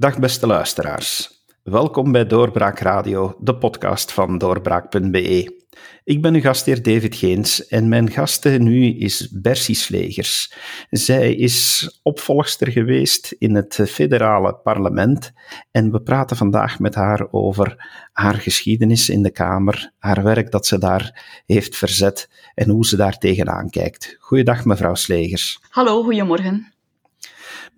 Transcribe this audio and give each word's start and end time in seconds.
Dag 0.00 0.18
beste 0.18 0.46
luisteraars. 0.46 1.30
Welkom 1.62 2.12
bij 2.12 2.26
Doorbraak 2.26 2.78
Radio, 2.78 3.36
de 3.40 3.56
podcast 3.56 4.12
van 4.12 4.38
doorbraak.be. 4.38 5.62
Ik 6.04 6.22
ben 6.22 6.34
uw 6.34 6.40
gastheer 6.40 6.82
David 6.82 7.14
Geens 7.14 7.66
en 7.66 7.88
mijn 7.88 8.10
gaste 8.10 8.48
nu 8.48 8.98
is 8.98 9.28
Bercy 9.30 9.74
Slegers. 9.74 10.54
Zij 10.90 11.34
is 11.34 11.88
opvolgster 12.02 12.70
geweest 12.70 13.34
in 13.38 13.54
het 13.54 13.80
federale 13.88 14.54
parlement 14.54 15.32
en 15.70 15.90
we 15.92 16.02
praten 16.02 16.36
vandaag 16.36 16.78
met 16.78 16.94
haar 16.94 17.26
over 17.30 17.88
haar 18.12 18.34
geschiedenis 18.34 19.08
in 19.08 19.22
de 19.22 19.30
Kamer, 19.30 19.92
haar 19.98 20.22
werk 20.22 20.50
dat 20.50 20.66
ze 20.66 20.78
daar 20.78 21.40
heeft 21.46 21.76
verzet 21.76 22.30
en 22.54 22.70
hoe 22.70 22.86
ze 22.86 22.96
daar 22.96 23.18
tegenaan 23.18 23.70
kijkt. 23.70 24.16
Goeiedag 24.18 24.64
mevrouw 24.64 24.94
Slegers. 24.94 25.60
Hallo, 25.68 26.02
goedemorgen. 26.02 26.72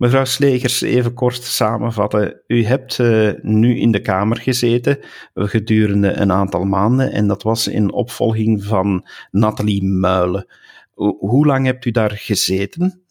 Mevrouw 0.01 0.25
Slegers, 0.25 0.81
even 0.81 1.13
kort 1.13 1.43
samenvatten. 1.43 2.41
U 2.47 2.65
hebt 2.65 2.97
uh, 2.97 3.31
nu 3.41 3.79
in 3.79 3.91
de 3.91 4.01
Kamer 4.01 4.37
gezeten 4.37 4.99
gedurende 5.33 6.11
een 6.13 6.31
aantal 6.31 6.63
maanden 6.63 7.11
en 7.11 7.27
dat 7.27 7.43
was 7.43 7.67
in 7.67 7.91
opvolging 7.91 8.63
van 8.63 9.07
Nathalie 9.31 9.83
Muilen. 9.83 10.47
Hoe 11.19 11.45
lang 11.45 11.65
hebt 11.65 11.85
u 11.85 11.91
daar 11.91 12.11
gezeten? 12.11 13.01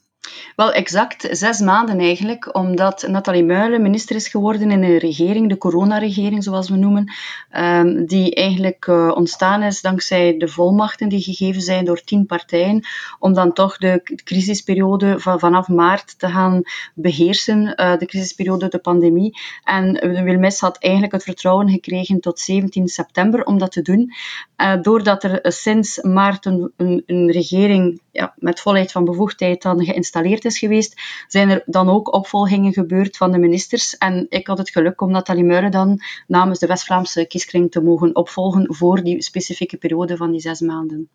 Wel, 0.57 0.73
exact 0.73 1.29
zes 1.31 1.61
maanden 1.61 1.99
eigenlijk, 1.99 2.55
omdat 2.57 3.07
Nathalie 3.09 3.45
Muilen 3.45 3.83
minister 3.83 4.17
is 4.17 4.29
geworden 4.29 4.71
in 4.71 4.83
een 4.83 4.99
regering, 4.99 5.49
de 5.49 5.59
coronaregering 5.59 6.45
zoals 6.45 6.69
we 6.69 6.77
noemen, 6.77 7.13
um, 7.57 8.07
die 8.07 8.35
eigenlijk 8.35 8.87
uh, 8.87 9.13
ontstaan 9.15 9.63
is 9.63 9.81
dankzij 9.81 10.37
de 10.39 10.49
volmachten 10.49 11.09
die 11.09 11.23
gegeven 11.23 11.61
zijn 11.63 11.85
door 11.85 12.01
tien 12.01 12.27
partijen, 12.27 12.87
om 13.19 13.33
dan 13.33 13.53
toch 13.53 13.77
de 13.77 14.21
crisisperiode 14.25 15.21
van, 15.21 15.39
vanaf 15.39 15.69
maart 15.69 16.19
te 16.19 16.29
gaan 16.29 16.63
beheersen, 16.95 17.75
uh, 17.77 17.99
de 17.99 18.07
crisisperiode, 18.07 18.69
de 18.69 18.79
pandemie. 18.79 19.39
En 19.65 19.93
Wilmes 20.25 20.61
had 20.61 20.79
eigenlijk 20.79 21.13
het 21.13 21.23
vertrouwen 21.23 21.71
gekregen 21.71 22.21
tot 22.21 22.39
17 22.39 22.89
september 22.89 23.45
om 23.45 23.59
dat 23.59 23.73
te 23.73 23.83
doen. 23.83 24.13
Uh, 24.57 24.83
doordat 24.83 25.25
er 25.25 25.41
sinds 25.43 26.03
maart 26.03 26.45
een, 26.45 26.73
een, 26.77 27.03
een 27.07 27.31
regering 27.31 28.01
ja, 28.13 28.35
met 28.37 28.61
volheid 28.61 28.93
van 28.93 29.05
bevoegdheid 29.05 29.63
dan 29.63 29.85
geïnstalleerd 29.85 30.09
is 30.15 30.59
geweest, 30.59 31.01
zijn 31.29 31.49
er 31.49 31.63
dan 31.67 31.89
ook 31.89 32.15
opvolgingen 32.15 32.73
gebeurd 32.73 33.17
van 33.17 33.33
de 33.33 33.39
ministers. 33.39 33.97
En 33.99 34.27
ik 34.29 34.47
had 34.47 34.59
het 34.59 34.71
geluk 34.71 35.01
om 35.01 35.11
Nathalie 35.11 35.45
Meuren 35.45 35.71
dan 35.71 36.01
namens 36.27 36.59
de 36.59 36.67
West-Vlaamse 36.67 37.27
kieskring 37.27 37.71
te 37.71 37.81
mogen 37.81 38.17
opvolgen 38.17 38.75
voor 38.75 39.03
die 39.03 39.23
specifieke 39.23 39.77
periode 39.77 40.17
van 40.17 40.31
die 40.31 40.41
zes 40.41 40.61
maanden. 40.61 41.09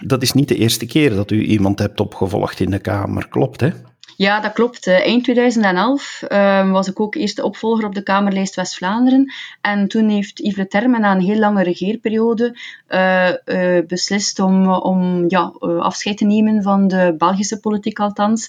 Dat 0.00 0.22
is 0.22 0.32
niet 0.32 0.48
de 0.48 0.56
eerste 0.56 0.86
keer 0.86 1.10
dat 1.10 1.30
u 1.30 1.42
iemand 1.42 1.78
hebt 1.78 2.00
opgevolgd 2.00 2.60
in 2.60 2.70
de 2.70 2.78
Kamer, 2.78 3.28
klopt 3.28 3.60
hè? 3.60 3.70
Ja, 4.20 4.40
dat 4.40 4.52
klopt. 4.52 4.86
Eh, 4.86 5.06
eind 5.06 5.24
2011 5.24 6.22
uh, 6.28 6.70
was 6.70 6.88
ik 6.88 7.00
ook 7.00 7.14
eerste 7.14 7.44
opvolger 7.44 7.84
op 7.84 7.94
de 7.94 8.02
Kamerlijst 8.02 8.54
West-Vlaanderen. 8.54 9.32
En 9.60 9.88
toen 9.88 10.08
heeft 10.08 10.38
Yves 10.38 10.56
Le 10.56 10.66
Terme 10.66 10.98
na 10.98 11.12
een 11.12 11.20
heel 11.20 11.38
lange 11.38 11.62
regeerperiode 11.62 12.58
uh, 12.88 13.28
uh, 13.44 13.86
beslist 13.86 14.38
om, 14.38 14.68
om 14.68 15.24
ja, 15.28 15.52
afscheid 15.60 16.16
te 16.16 16.24
nemen 16.24 16.62
van 16.62 16.88
de 16.88 17.14
Belgische 17.18 17.60
politiek 17.60 17.98
althans. 17.98 18.48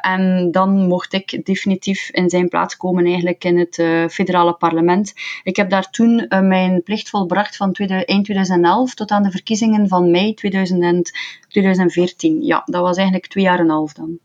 en 0.00 0.48
dan 0.50 0.86
mocht 0.86 1.12
ik 1.12 1.44
definitief 1.44 2.10
in 2.10 2.30
zijn 2.30 2.48
plaats 2.48 2.76
komen 2.76 3.04
eigenlijk 3.04 3.44
in 3.44 3.58
het 3.58 3.74
federale 4.12 4.52
parlement. 4.52 5.12
Ik 5.42 5.56
heb 5.56 5.70
daar 5.70 5.90
toen 5.90 6.26
mijn 6.28 6.82
plicht 6.82 7.08
volbracht 7.08 7.56
van 7.56 7.72
eind 7.72 8.24
2011 8.24 8.94
tot 8.94 9.10
aan 9.10 9.22
de 9.22 9.30
verkiezingen 9.30 9.88
van 9.88 10.10
mei 10.10 10.34
2014. 10.34 12.42
Ja, 12.42 12.62
dat 12.64 12.82
was 12.82 12.96
eigenlijk 12.96 13.26
twee 13.26 13.44
jaar 13.44 13.58
en 13.58 13.64
een 13.64 13.70
half 13.70 13.92
dan. 13.92 14.18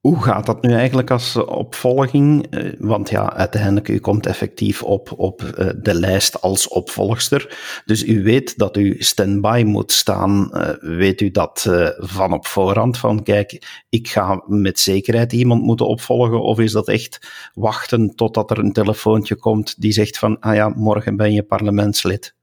Hoe 0.00 0.22
gaat 0.22 0.46
dat 0.46 0.62
nu 0.62 0.72
eigenlijk 0.72 1.10
als 1.10 1.36
opvolging? 1.36 2.46
Eh, 2.50 2.72
want 2.78 3.10
ja, 3.10 3.32
uiteindelijk, 3.32 3.88
u 3.88 3.98
komt 3.98 4.26
effectief 4.26 4.82
op, 4.82 5.12
op 5.16 5.42
eh, 5.42 5.68
de 5.76 5.94
lijst 5.94 6.40
als 6.40 6.68
opvolgster. 6.68 7.58
Dus 7.84 8.04
u 8.04 8.22
weet 8.22 8.58
dat 8.58 8.76
u 8.76 8.96
stand-by 8.98 9.62
moet 9.66 9.92
staan. 9.92 10.52
Eh, 10.52 10.98
weet 10.98 11.20
u 11.20 11.30
dat 11.30 11.68
van 11.96 12.32
op 12.32 12.46
voorhand? 12.46 12.98
Van 12.98 13.22
kijk, 13.22 13.82
ik 13.88 14.08
ga 14.08 14.42
met 14.46 14.80
zekerheid 14.80 15.32
iemand 15.32 15.62
moeten 15.62 15.86
opvolgen. 15.86 16.42
Of 16.42 16.58
is 16.58 16.72
dat 16.72 16.88
echt 16.88 17.30
wachten 17.54 18.14
totdat 18.14 18.50
er 18.50 18.58
een 18.58 18.72
telefoontje 18.72 19.36
komt 19.36 19.80
die 19.80 19.92
zegt 19.92 20.18
van, 20.18 20.38
ah 20.38 20.54
ja, 20.54 20.68
morgen 20.68 21.16
ben 21.16 21.32
je 21.32 21.42
parlementslid? 21.42 22.34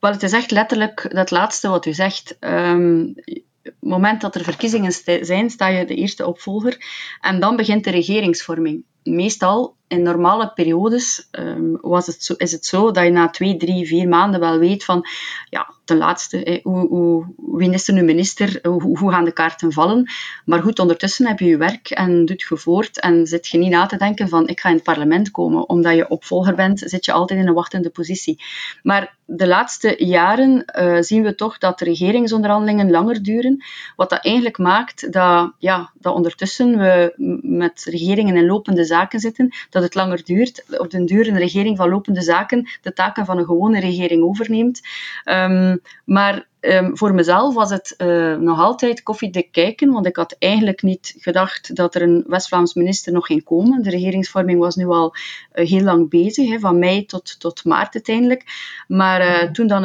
Wel, 0.00 0.12
het 0.12 0.22
is 0.22 0.32
echt 0.32 0.50
letterlijk 0.50 1.10
dat 1.14 1.30
laatste 1.30 1.68
wat 1.68 1.86
u 1.86 1.92
zegt. 1.92 2.36
Um, 2.40 3.14
het 3.62 3.74
moment 3.80 4.20
dat 4.20 4.34
er 4.34 4.44
verkiezingen 4.44 4.92
zijn, 5.24 5.50
sta 5.50 5.66
je 5.66 5.84
de 5.84 5.94
eerste 5.94 6.26
opvolger. 6.26 6.76
En 7.20 7.40
dan 7.40 7.56
begint 7.56 7.84
de 7.84 7.90
regeringsvorming. 7.90 8.84
Meestal 9.02 9.74
in 9.90 10.02
normale 10.02 10.52
periodes 10.54 11.28
um, 11.30 11.78
was 11.80 12.06
het 12.06 12.24
zo, 12.24 12.34
is 12.36 12.52
het 12.52 12.64
zo 12.64 12.90
dat 12.90 13.04
je 13.04 13.10
na 13.10 13.28
twee, 13.28 13.56
drie, 13.56 13.86
vier 13.86 14.08
maanden 14.08 14.40
wel 14.40 14.58
weet 14.58 14.84
van, 14.84 15.06
ja, 15.48 15.74
ten 15.84 15.96
laatste, 15.96 16.60
hoe, 16.62 16.88
hoe, 16.88 17.26
wie 17.36 17.72
is 17.72 17.88
er 17.88 17.94
nu 17.94 18.02
minister, 18.02 18.58
hoe, 18.62 19.10
gaan 19.10 19.24
de 19.24 19.32
kaarten 19.32 19.72
vallen. 19.72 20.10
Maar 20.44 20.62
goed, 20.62 20.78
ondertussen 20.78 21.26
heb 21.26 21.38
je 21.38 21.44
je 21.44 21.56
werk 21.56 21.90
en 21.90 22.24
doet 22.24 22.44
je 22.48 22.56
voort 22.56 23.00
en 23.00 23.26
zit 23.26 23.46
je 23.46 23.58
niet 23.58 23.70
na 23.70 23.86
te 23.86 23.96
denken 23.96 24.28
van, 24.28 24.48
ik 24.48 24.60
ga 24.60 24.68
in 24.68 24.74
het 24.74 24.84
parlement 24.84 25.30
komen. 25.30 25.68
Omdat 25.68 25.94
je 25.94 26.08
opvolger 26.08 26.54
bent, 26.54 26.82
zit 26.84 27.04
je 27.04 27.12
altijd 27.12 27.40
in 27.40 27.48
een 27.48 27.54
wachtende 27.54 27.90
positie. 27.90 28.42
Maar 28.82 29.16
de 29.24 29.46
laatste 29.46 29.94
jaren 29.98 30.64
uh, 30.78 30.96
zien 31.00 31.22
we 31.22 31.34
toch 31.34 31.58
dat 31.58 31.78
de 31.78 31.84
regeringsonderhandelingen 31.84 32.90
langer 32.90 33.22
duren. 33.22 33.64
Wat 33.96 34.10
dat 34.10 34.24
eigenlijk 34.24 34.58
maakt 34.58 35.12
dat, 35.12 35.52
ja, 35.58 35.92
dat 35.94 36.14
ondertussen 36.14 36.78
we 36.78 37.12
met 37.42 37.84
regeringen 37.84 38.36
in 38.36 38.46
lopende 38.46 38.84
zaken 38.84 38.98
zitten, 39.08 39.54
dat 39.70 39.82
het 39.82 39.94
langer 39.94 40.24
duurt. 40.24 40.64
Op 40.78 40.90
den 40.90 41.06
duur 41.06 41.28
een 41.28 41.38
regering 41.38 41.76
van 41.76 41.88
lopende 41.88 42.22
zaken 42.22 42.68
de 42.82 42.92
taken 42.92 43.24
van 43.24 43.38
een 43.38 43.44
gewone 43.44 43.80
regering 43.80 44.22
overneemt. 44.22 44.80
Um, 45.24 45.80
maar 46.04 46.48
um, 46.60 46.96
voor 46.96 47.14
mezelf 47.14 47.54
was 47.54 47.70
het 47.70 47.94
uh, 47.98 48.36
nog 48.36 48.58
altijd 48.58 49.02
koffiedik 49.02 49.52
kijken, 49.52 49.92
want 49.92 50.06
ik 50.06 50.16
had 50.16 50.36
eigenlijk 50.38 50.82
niet 50.82 51.14
gedacht 51.18 51.76
dat 51.76 51.94
er 51.94 52.02
een 52.02 52.24
West-Vlaams 52.26 52.74
minister 52.74 53.12
nog 53.12 53.26
ging 53.26 53.44
komen. 53.44 53.82
De 53.82 53.90
regeringsvorming 53.90 54.58
was 54.58 54.76
nu 54.76 54.86
al 54.86 55.14
uh, 55.54 55.68
heel 55.68 55.82
lang 55.82 56.10
bezig, 56.10 56.60
van 56.60 56.78
mei 56.78 57.06
tot, 57.06 57.40
tot 57.40 57.64
maart 57.64 57.94
uiteindelijk. 57.94 58.44
Maar 58.88 59.20
uh, 59.20 59.50
toen 59.50 59.66
dan 59.66 59.82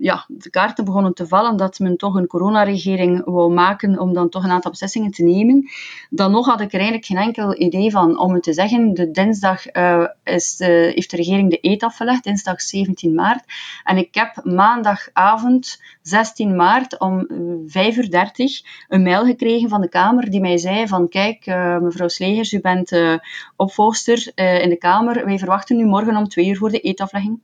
ja, 0.00 0.24
de 0.28 0.50
kaarten 0.50 0.84
begonnen 0.84 1.14
te 1.14 1.26
vallen 1.26 1.56
dat 1.56 1.78
men 1.78 1.96
toch 1.96 2.14
een 2.14 2.26
coronaregering 2.26 3.24
wou 3.24 3.52
maken 3.52 3.98
om 3.98 4.14
dan 4.14 4.28
toch 4.28 4.44
een 4.44 4.50
aantal 4.50 4.70
beslissingen 4.70 5.10
te 5.10 5.22
nemen, 5.22 5.70
dan 6.10 6.30
nog 6.30 6.46
had 6.46 6.60
ik 6.60 6.72
er 6.72 6.78
eigenlijk 6.78 7.06
geen 7.06 7.16
enkel 7.16 7.60
idee 7.60 7.90
van. 7.90 8.18
Om 8.18 8.34
het 8.34 8.42
te 8.42 8.52
zeggen, 8.52 8.94
de 8.94 9.10
dinsdag 9.10 9.66
is, 10.24 10.58
heeft 10.58 11.10
de 11.10 11.16
regering 11.16 11.50
de 11.50 11.58
eet 11.60 11.82
afgelegd, 11.82 12.24
dinsdag 12.24 12.60
17 12.60 13.14
maart. 13.14 13.44
En 13.84 13.96
ik 13.96 14.14
heb 14.14 14.40
maandagavond 14.44 15.78
16 16.10 16.56
maart 16.56 16.98
om 16.98 17.26
5 17.66 17.96
uur 17.96 18.10
30 18.10 18.62
een 18.88 19.02
mail 19.02 19.24
gekregen 19.24 19.68
van 19.68 19.80
de 19.80 19.88
Kamer 19.88 20.30
die 20.30 20.40
mij 20.40 20.58
zei 20.58 20.88
van 20.88 21.08
kijk, 21.08 21.46
uh, 21.46 21.78
mevrouw 21.78 22.08
Slegers, 22.08 22.52
u 22.52 22.60
bent 22.60 22.92
uh, 22.92 23.14
opvolgster 23.56 24.32
in 24.34 24.68
de 24.68 24.76
Kamer. 24.78 25.24
Wij 25.24 25.38
verwachten 25.38 25.80
u 25.80 25.84
morgen 25.84 26.16
om 26.16 26.28
2 26.28 26.48
uur 26.48 26.56
voor 26.56 26.70
de 26.70 26.80
eetaflegging. 26.80 27.40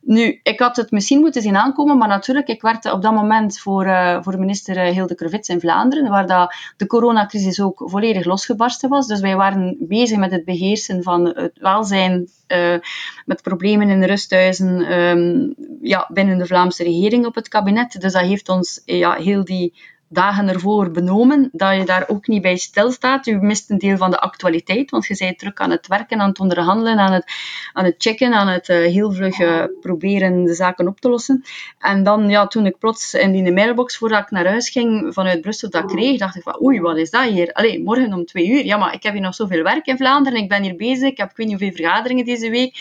Nu, 0.00 0.40
ik 0.42 0.60
had 0.60 0.76
het 0.76 0.90
misschien 0.90 1.20
moeten 1.20 1.42
zien 1.42 1.56
aankomen, 1.56 1.98
maar 1.98 2.08
natuurlijk, 2.08 2.48
ik 2.48 2.62
werkte 2.62 2.92
op 2.92 3.02
dat 3.02 3.12
moment 3.12 3.58
voor, 3.58 3.84
voor 4.22 4.38
minister 4.38 4.76
Hilde 4.78 5.14
Krevits 5.14 5.48
in 5.48 5.60
Vlaanderen, 5.60 6.10
waar 6.10 6.26
dat 6.26 6.54
de 6.76 6.86
coronacrisis 6.86 7.60
ook 7.60 7.82
volledig 7.84 8.24
losgebarsten 8.24 8.88
was. 8.88 9.06
Dus 9.06 9.20
wij 9.20 9.36
waren 9.36 9.76
bezig 9.80 10.18
met 10.18 10.30
het 10.30 10.44
beheersen 10.44 11.02
van 11.02 11.26
het 11.26 11.58
welzijn, 11.58 12.28
uh, 12.48 12.76
met 13.24 13.42
problemen 13.42 13.88
in 13.88 14.00
de 14.00 14.06
rusthuizen 14.06 14.92
um, 14.98 15.54
ja, 15.80 16.10
binnen 16.12 16.38
de 16.38 16.46
Vlaamse 16.46 16.82
regering 16.82 17.26
op 17.26 17.34
het 17.34 17.48
kabinet. 17.48 17.93
Dus 18.00 18.12
dat 18.12 18.22
heeft 18.22 18.48
ons 18.48 18.82
ja, 18.84 19.14
heel 19.14 19.44
die 19.44 19.74
dagen 20.14 20.48
ervoor 20.48 20.90
benomen, 20.90 21.48
dat 21.52 21.76
je 21.76 21.84
daar 21.84 22.04
ook 22.08 22.26
niet 22.26 22.42
bij 22.42 22.56
stilstaat. 22.56 23.24
Je 23.24 23.36
mist 23.36 23.70
een 23.70 23.78
deel 23.78 23.96
van 23.96 24.10
de 24.10 24.18
actualiteit, 24.18 24.90
want 24.90 25.06
je 25.06 25.16
bent 25.18 25.38
druk 25.38 25.60
aan 25.60 25.70
het 25.70 25.86
werken, 25.86 26.20
aan 26.20 26.28
het 26.28 26.40
onderhandelen, 26.40 26.98
aan 26.98 27.12
het, 27.12 27.24
aan 27.72 27.84
het 27.84 27.94
checken, 27.98 28.34
aan 28.34 28.48
het 28.48 28.68
uh, 28.68 28.76
heel 28.76 29.12
vlug 29.12 29.38
uh, 29.38 29.64
proberen 29.80 30.44
de 30.44 30.54
zaken 30.54 30.88
op 30.88 31.00
te 31.00 31.08
lossen. 31.08 31.44
En 31.78 32.02
dan, 32.02 32.28
ja, 32.28 32.46
toen 32.46 32.66
ik 32.66 32.78
plots 32.78 33.14
in 33.14 33.32
die 33.32 33.52
mailbox 33.52 33.96
voordat 33.96 34.20
ik 34.20 34.30
naar 34.30 34.46
huis 34.46 34.70
ging 34.70 35.14
vanuit 35.14 35.40
Brussel 35.40 35.70
dat 35.70 35.84
kreeg, 35.84 36.18
dacht 36.18 36.36
ik 36.36 36.42
van 36.42 36.62
oei, 36.62 36.80
wat 36.80 36.96
is 36.96 37.10
dat 37.10 37.24
hier? 37.24 37.52
Allee, 37.52 37.82
morgen 37.82 38.12
om 38.12 38.24
twee 38.24 38.48
uur. 38.48 38.64
Ja, 38.64 38.76
maar 38.76 38.94
ik 38.94 39.02
heb 39.02 39.12
hier 39.12 39.22
nog 39.22 39.34
zoveel 39.34 39.62
werk 39.62 39.86
in 39.86 39.96
Vlaanderen, 39.96 40.38
ik 40.38 40.48
ben 40.48 40.62
hier 40.62 40.76
bezig, 40.76 41.08
ik 41.08 41.16
heb 41.16 41.30
ik 41.30 41.36
weet 41.36 41.46
niet 41.46 41.60
hoeveel 41.60 41.76
vergaderingen 41.76 42.24
deze 42.24 42.50
week. 42.50 42.76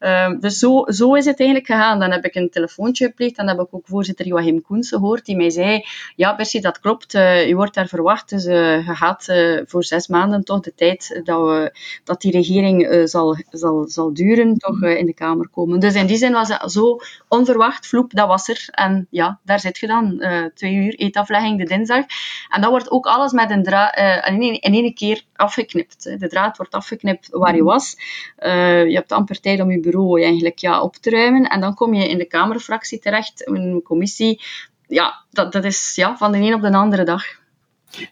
Uh, 0.00 0.30
dus 0.40 0.58
zo, 0.58 0.84
zo 0.86 1.14
is 1.14 1.24
het 1.24 1.38
eigenlijk 1.38 1.68
gegaan. 1.70 2.00
Dan 2.00 2.10
heb 2.10 2.24
ik 2.24 2.34
een 2.34 2.50
telefoontje 2.50 3.06
gepleegd 3.06 3.36
dan 3.36 3.48
heb 3.48 3.60
ik 3.60 3.74
ook 3.74 3.86
voorzitter 3.86 4.26
Joachim 4.26 4.62
Koens 4.62 4.88
gehoord, 4.88 5.24
die 5.24 5.36
mij 5.36 5.50
zei, 5.50 5.84
ja, 6.16 6.34
Percy, 6.34 6.60
dat 6.60 6.75
dat 6.76 6.84
klopt. 6.84 7.14
Uh, 7.14 7.48
u 7.48 7.56
wordt 7.56 7.74
daar 7.74 7.86
verwacht. 7.86 8.28
Dus 8.28 8.44
uh, 8.46 8.86
je 8.86 8.94
gaat 8.94 9.28
uh, 9.28 9.60
voor 9.66 9.84
zes 9.84 10.06
maanden 10.06 10.44
toch 10.44 10.60
de 10.60 10.74
tijd 10.74 11.20
dat, 11.24 11.40
we, 11.40 11.76
dat 12.04 12.20
die 12.20 12.32
regering 12.32 13.08
zal, 13.08 13.36
zal, 13.50 13.84
zal 13.88 14.14
duren, 14.14 14.56
toch 14.56 14.82
in 14.82 15.06
de 15.06 15.14
Kamer 15.14 15.48
komen. 15.48 15.80
Dus 15.80 15.94
in 15.94 16.06
die 16.06 16.16
zin 16.16 16.32
was 16.32 16.48
het 16.48 16.72
zo 16.72 16.98
onverwacht. 17.28 17.86
Vloep, 17.86 18.12
dat 18.14 18.28
was 18.28 18.48
er. 18.48 18.68
En 18.70 19.06
ja, 19.10 19.40
daar 19.44 19.60
zit 19.60 19.78
je 19.78 19.86
dan. 19.86 20.24
twee 20.54 20.74
uur 20.74 20.94
eetaflegging 20.94 21.58
de 21.58 21.64
dinsdag. 21.64 22.04
En 22.48 22.60
dan 22.60 22.70
wordt 22.70 22.90
ook 22.90 23.06
alles 23.06 23.32
met 23.32 23.50
een 23.50 23.62
draad 23.62 23.96
in 24.26 24.60
één 24.60 24.94
keer 24.94 25.22
afgeknipt. 25.34 26.02
De 26.02 26.28
draad 26.28 26.56
wordt 26.56 26.74
afgeknipt 26.74 27.28
waar 27.30 27.56
je 27.56 27.62
was. 27.62 27.94
je 28.36 28.94
hebt 28.94 29.12
amper 29.12 29.40
tijd 29.40 29.60
om 29.60 29.70
je 29.70 29.80
bureau 29.80 30.22
eigenlijk 30.22 30.58
ja, 30.58 30.82
op 30.82 30.96
te 30.96 31.10
ruimen. 31.10 31.42
En 31.42 31.60
dan 31.60 31.74
kom 31.74 31.94
je 31.94 32.08
in 32.08 32.18
de 32.18 32.26
Kamerfractie 32.26 32.98
terecht, 32.98 33.48
een 33.48 33.80
commissie 33.84 34.40
ja, 34.86 35.24
dat, 35.30 35.52
dat 35.52 35.64
is 35.64 35.92
ja, 35.94 36.16
van 36.16 36.32
de 36.32 36.38
een 36.38 36.54
op 36.54 36.60
de 36.60 36.72
andere 36.72 37.04
dag. 37.04 37.24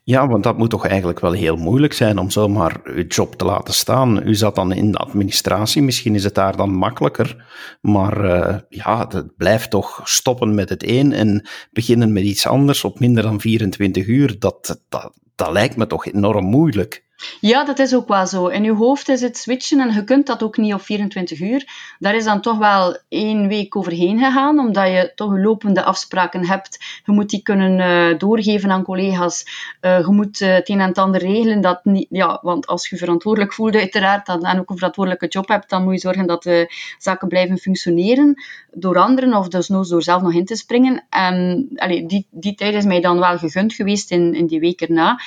Ja, 0.05 0.29
want 0.29 0.43
dat 0.43 0.59
moet 0.59 0.71
toch 0.71 0.87
eigenlijk 0.87 1.21
wel 1.21 1.33
heel 1.33 1.57
moeilijk 1.57 1.93
zijn 1.93 2.19
om 2.19 2.31
zomaar 2.31 2.81
uw 2.85 3.05
job 3.07 3.35
te 3.35 3.45
laten 3.45 3.75
staan. 3.75 4.27
U 4.27 4.35
zat 4.35 4.55
dan 4.55 4.73
in 4.73 4.93
de 4.93 4.99
administratie, 4.99 5.83
misschien 5.83 6.15
is 6.15 6.25
het 6.25 6.35
daar 6.35 6.57
dan 6.57 6.75
makkelijker. 6.75 7.47
Maar 7.81 8.25
uh, 8.25 8.59
ja, 8.69 9.07
het 9.09 9.37
blijft 9.37 9.71
toch 9.71 10.01
stoppen 10.05 10.55
met 10.55 10.69
het 10.69 10.89
een 10.89 11.13
en 11.13 11.49
beginnen 11.73 12.13
met 12.13 12.23
iets 12.23 12.47
anders 12.47 12.85
op 12.85 13.01
minder 13.01 13.23
dan 13.23 13.41
24 13.41 14.07
uur. 14.07 14.39
Dat, 14.39 14.81
dat, 14.89 15.13
dat 15.35 15.53
lijkt 15.53 15.77
me 15.77 15.87
toch 15.87 16.07
enorm 16.07 16.45
moeilijk. 16.45 17.04
Ja, 17.41 17.65
dat 17.65 17.79
is 17.79 17.95
ook 17.95 18.09
wel 18.09 18.27
zo. 18.27 18.47
In 18.47 18.65
je 18.65 18.73
hoofd 18.73 19.09
is 19.09 19.21
het 19.21 19.37
switchen 19.37 19.81
en 19.81 19.95
je 19.95 20.05
kunt 20.05 20.27
dat 20.27 20.43
ook 20.43 20.57
niet 20.57 20.75
op 20.75 20.81
24 20.81 21.41
uur. 21.41 21.67
Daar 21.99 22.15
is 22.15 22.25
dan 22.25 22.41
toch 22.41 22.59
wel 22.59 22.99
één 23.09 23.49
week 23.49 23.77
overheen 23.77 24.19
gegaan, 24.19 24.59
omdat 24.59 24.87
je 24.87 25.13
toch 25.15 25.37
lopende 25.37 25.83
afspraken 25.85 26.47
hebt. 26.47 26.79
Je 27.05 27.13
moet 27.13 27.31
die 27.31 27.43
kunnen 27.43 27.79
uh, 27.79 28.19
doorgeven 28.19 28.71
aan 28.71 28.83
collega's. 28.83 29.45
Uh, 29.81 29.99
je 29.99 30.13
moet 30.13 30.41
uh, 30.41 30.55
het 30.55 30.69
een 30.69 30.81
en 30.81 30.93
ander 30.93 31.21
regelen. 31.21 31.61
Dat 31.61 31.85
niet, 31.85 32.07
ja, 32.11 32.39
want 32.43 32.67
als 32.67 32.89
je 32.89 32.97
verantwoordelijk 32.97 33.53
voelt, 33.53 33.75
uiteraard, 33.75 34.27
dan, 34.27 34.45
en 34.45 34.59
ook 34.59 34.71
een 34.71 34.77
verantwoordelijke 34.77 35.29
job 35.29 35.49
hebt, 35.49 35.71
dan 35.71 35.85
moet 35.85 35.95
je 35.95 36.01
zorgen 36.01 36.27
dat 36.27 36.43
de 36.43 36.75
zaken 36.99 37.29
blijven 37.29 37.59
functioneren 37.59 38.43
door 38.73 38.99
anderen 38.99 39.35
of 39.35 39.49
dus 39.49 39.67
door 39.67 40.03
zelf 40.03 40.23
nog 40.23 40.35
in 40.35 40.45
te 40.45 40.57
springen. 40.57 41.05
En 41.09 41.67
die, 42.07 42.27
die 42.31 42.55
tijd 42.55 42.75
is 42.75 42.85
mij 42.85 43.01
dan 43.01 43.19
wel 43.19 43.39
gegund 43.39 43.75
geweest 43.75 44.11
in, 44.11 44.35
in 44.35 44.47
die 44.47 44.61
week 44.61 44.81
erna. 44.81 45.21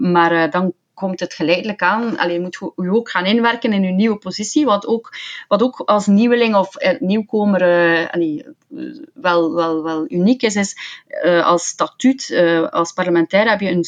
maar 0.00 0.50
dan 0.50 0.72
komt 0.96 1.20
het 1.20 1.34
geleidelijk 1.34 1.82
aan. 1.82 2.18
Alleen 2.18 2.42
moet 2.42 2.58
je 2.76 2.90
ook 2.90 3.10
gaan 3.10 3.24
inwerken 3.24 3.72
in 3.72 3.82
je 3.82 3.92
nieuwe 3.92 4.16
positie, 4.16 4.64
wat 4.64 4.86
ook, 4.86 5.16
wat 5.48 5.62
ook 5.62 5.82
als 5.84 6.06
nieuweling 6.06 6.54
of 6.54 6.76
eh, 6.76 7.00
nieuwkomer 7.00 7.62
uh, 7.62 8.42
wel, 9.14 9.54
wel, 9.54 9.82
wel 9.82 10.04
uniek 10.08 10.42
is, 10.42 10.56
is 10.56 10.76
uh, 11.24 11.46
als 11.46 11.66
statuut, 11.66 12.40
als 12.70 12.92
parlementair 12.92 13.48
heb 13.48 13.60
je 13.60 13.70
een 13.70 13.84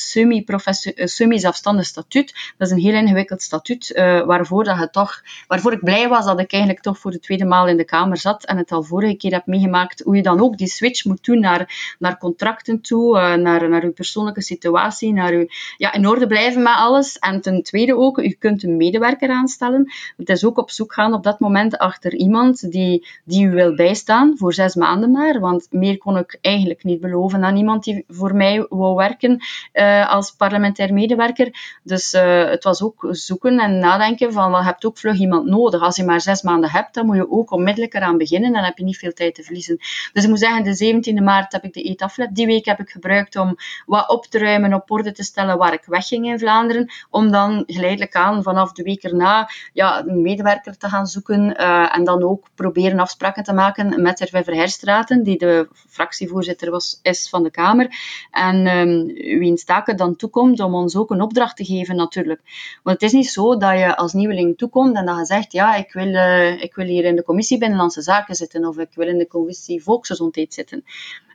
semi-zelfstandig 1.08 1.86
statuut. 1.86 2.34
Dat 2.58 2.68
is 2.68 2.74
een 2.74 2.82
heel 2.82 2.94
ingewikkeld 2.94 3.42
statuut, 3.42 3.92
waarvoor, 4.26 4.64
dat 4.64 4.78
je 4.78 4.90
toch, 4.90 5.22
waarvoor 5.46 5.72
ik 5.72 5.84
blij 5.84 6.08
was 6.08 6.24
dat 6.24 6.40
ik 6.40 6.52
eigenlijk 6.52 6.82
toch 6.82 6.98
voor 6.98 7.10
de 7.10 7.20
tweede 7.20 7.44
maal 7.44 7.68
in 7.68 7.76
de 7.76 7.84
Kamer 7.84 8.16
zat 8.16 8.44
en 8.44 8.56
het 8.56 8.72
al 8.72 8.82
vorige 8.82 9.16
keer 9.16 9.32
heb 9.32 9.46
meegemaakt, 9.46 10.00
hoe 10.00 10.16
je 10.16 10.22
dan 10.22 10.40
ook 10.40 10.58
die 10.58 10.68
switch 10.68 11.04
moet 11.04 11.24
doen 11.24 11.40
naar, 11.40 11.94
naar 11.98 12.18
contracten 12.18 12.80
toe, 12.80 13.36
naar, 13.36 13.68
naar 13.68 13.84
je 13.84 13.90
persoonlijke 13.90 14.42
situatie, 14.42 15.12
naar 15.12 15.32
je, 15.32 15.52
ja, 15.76 15.92
in 15.92 16.06
orde 16.06 16.26
blijven 16.26 16.62
met 16.62 16.74
alles 16.76 16.97
en 16.98 17.40
ten 17.40 17.62
tweede 17.62 17.96
ook, 17.96 18.20
je 18.20 18.34
kunt 18.34 18.62
een 18.62 18.76
medewerker 18.76 19.30
aanstellen. 19.30 19.92
Het 20.16 20.28
is 20.28 20.44
ook 20.44 20.58
op 20.58 20.70
zoek 20.70 20.92
gaan 20.92 21.14
op 21.14 21.22
dat 21.22 21.40
moment 21.40 21.78
achter 21.78 22.14
iemand 22.14 22.70
die, 22.70 23.06
die 23.24 23.46
u 23.46 23.50
wil 23.50 23.74
bijstaan, 23.74 24.34
voor 24.36 24.52
zes 24.52 24.74
maanden 24.74 25.10
maar. 25.10 25.40
Want 25.40 25.66
meer 25.70 25.98
kon 25.98 26.16
ik 26.16 26.38
eigenlijk 26.40 26.84
niet 26.84 27.00
beloven 27.00 27.44
aan 27.44 27.56
iemand 27.56 27.84
die 27.84 28.04
voor 28.08 28.34
mij 28.34 28.66
wou 28.68 28.94
werken 28.94 29.40
uh, 29.72 30.12
als 30.12 30.30
parlementair 30.30 30.92
medewerker. 30.92 31.78
Dus 31.82 32.14
uh, 32.14 32.44
het 32.44 32.64
was 32.64 32.82
ook 32.82 33.06
zoeken 33.10 33.58
en 33.58 33.78
nadenken 33.78 34.32
van, 34.32 34.50
je 34.50 34.62
hebt 34.62 34.84
ook 34.84 34.98
vlug 34.98 35.18
iemand 35.18 35.46
nodig. 35.46 35.80
Als 35.80 35.96
je 35.96 36.04
maar 36.04 36.20
zes 36.20 36.42
maanden 36.42 36.70
hebt, 36.70 36.94
dan 36.94 37.06
moet 37.06 37.16
je 37.16 37.30
ook 37.30 37.50
onmiddellijk 37.50 37.94
eraan 37.94 38.18
beginnen. 38.18 38.52
Dan 38.52 38.62
heb 38.62 38.78
je 38.78 38.84
niet 38.84 38.98
veel 38.98 39.12
tijd 39.12 39.34
te 39.34 39.42
verliezen. 39.42 39.76
Dus 40.12 40.22
ik 40.22 40.28
moet 40.28 40.38
zeggen, 40.38 40.64
de 40.64 41.12
17e 41.12 41.22
maart 41.22 41.52
heb 41.52 41.64
ik 41.64 41.72
de 41.72 41.82
eetaflet. 41.82 42.34
Die 42.34 42.46
week 42.46 42.64
heb 42.64 42.80
ik 42.80 42.90
gebruikt 42.90 43.36
om 43.36 43.56
wat 43.86 44.08
op 44.08 44.26
te 44.26 44.38
ruimen, 44.38 44.74
op 44.74 44.90
orde 44.90 45.12
te 45.12 45.22
stellen 45.22 45.58
waar 45.58 45.72
ik 45.72 45.84
wegging 45.84 46.26
in 46.26 46.38
Vlaanderen 46.38 46.87
om 47.10 47.30
dan 47.30 47.62
geleidelijk 47.66 48.14
aan 48.14 48.42
vanaf 48.42 48.72
de 48.72 48.82
week 48.82 49.02
erna 49.02 49.48
ja, 49.72 50.06
een 50.06 50.22
medewerker 50.22 50.76
te 50.76 50.88
gaan 50.88 51.06
zoeken 51.06 51.60
uh, 51.60 51.96
en 51.96 52.04
dan 52.04 52.22
ook 52.22 52.46
proberen 52.54 52.98
afspraken 52.98 53.42
te 53.42 53.52
maken 53.52 54.02
met 54.02 54.18
Hervé 54.18 54.44
Verherstraten, 54.44 55.22
die 55.22 55.38
de 55.38 55.68
fractievoorzitter 55.88 56.70
was, 56.70 56.98
is 57.02 57.28
van 57.28 57.42
de 57.42 57.50
Kamer, 57.50 57.88
en 58.30 58.66
um, 58.66 59.06
wiens 59.38 59.64
taken 59.64 59.96
dan 59.96 60.16
toekomt 60.16 60.60
om 60.60 60.74
ons 60.74 60.96
ook 60.96 61.10
een 61.10 61.22
opdracht 61.22 61.56
te 61.56 61.64
geven 61.64 61.96
natuurlijk. 61.96 62.40
Want 62.82 63.00
het 63.00 63.10
is 63.10 63.16
niet 63.16 63.30
zo 63.30 63.56
dat 63.56 63.78
je 63.78 63.96
als 63.96 64.12
nieuweling 64.12 64.58
toekomt 64.58 64.96
en 64.96 65.06
dat 65.06 65.18
je 65.18 65.24
zegt, 65.24 65.52
ja, 65.52 65.74
ik 65.74 65.92
wil, 65.92 66.06
uh, 66.06 66.62
ik 66.62 66.74
wil 66.74 66.86
hier 66.86 67.04
in 67.04 67.16
de 67.16 67.24
commissie 67.24 67.58
Binnenlandse 67.58 68.02
Zaken 68.02 68.34
zitten 68.34 68.64
of 68.64 68.78
ik 68.78 68.90
wil 68.94 69.08
in 69.08 69.18
de 69.18 69.26
commissie 69.26 69.82
Volksgezondheid 69.82 70.54
zitten. 70.54 70.84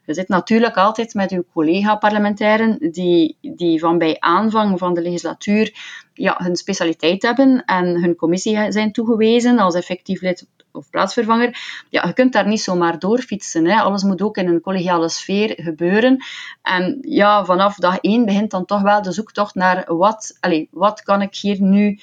Je 0.06 0.14
zit 0.14 0.28
natuurlijk 0.28 0.78
altijd 0.78 1.14
met 1.14 1.32
uw 1.32 1.44
collega-parlementairen 1.54 2.92
die, 2.92 3.38
die 3.42 3.80
van 3.80 3.98
bij 3.98 4.16
aanvang 4.20 4.80
van 4.80 4.94
de 4.94 5.02
legislatuur 5.02 5.74
ja, 6.14 6.36
hun 6.38 6.56
specialiteit 6.56 7.22
hebben 7.22 7.66
en 7.66 8.02
hun 8.02 8.16
commissie 8.16 8.72
zijn 8.72 8.92
toegewezen 8.92 9.60
als 9.60 9.76
effectief 9.76 10.22
lid 10.22 10.48
of 10.72 10.90
plaatsvervanger. 10.90 11.58
Ja, 11.90 12.08
je 12.08 12.14
kunt 12.14 12.34
daar 12.34 12.48
niet 12.48 12.62
zomaar 12.62 13.00
doorfietsen. 13.00 13.66
Hè. 13.66 13.82
Alles 13.82 14.04
moet 14.04 14.22
ook 14.22 14.38
in 14.38 14.48
een 14.48 14.62
collegiale 14.62 15.10
sfeer 15.10 15.54
gebeuren. 15.56 16.24
En 16.62 16.98
ja, 17.02 17.46
vanaf 17.46 17.76
dag 17.76 17.98
één 17.98 18.26
begint 18.26 18.52
dan 18.52 18.66
toch 18.66 18.82
wel 18.82 19.02
de 19.02 19.12
zoektocht 19.12 19.56
naar 19.56 19.96
wat, 19.96 20.38
allez, 20.40 20.66
wat 20.72 21.02
kan 21.02 21.22
ik 21.22 21.36
hier 21.36 21.62
nu 21.62 22.00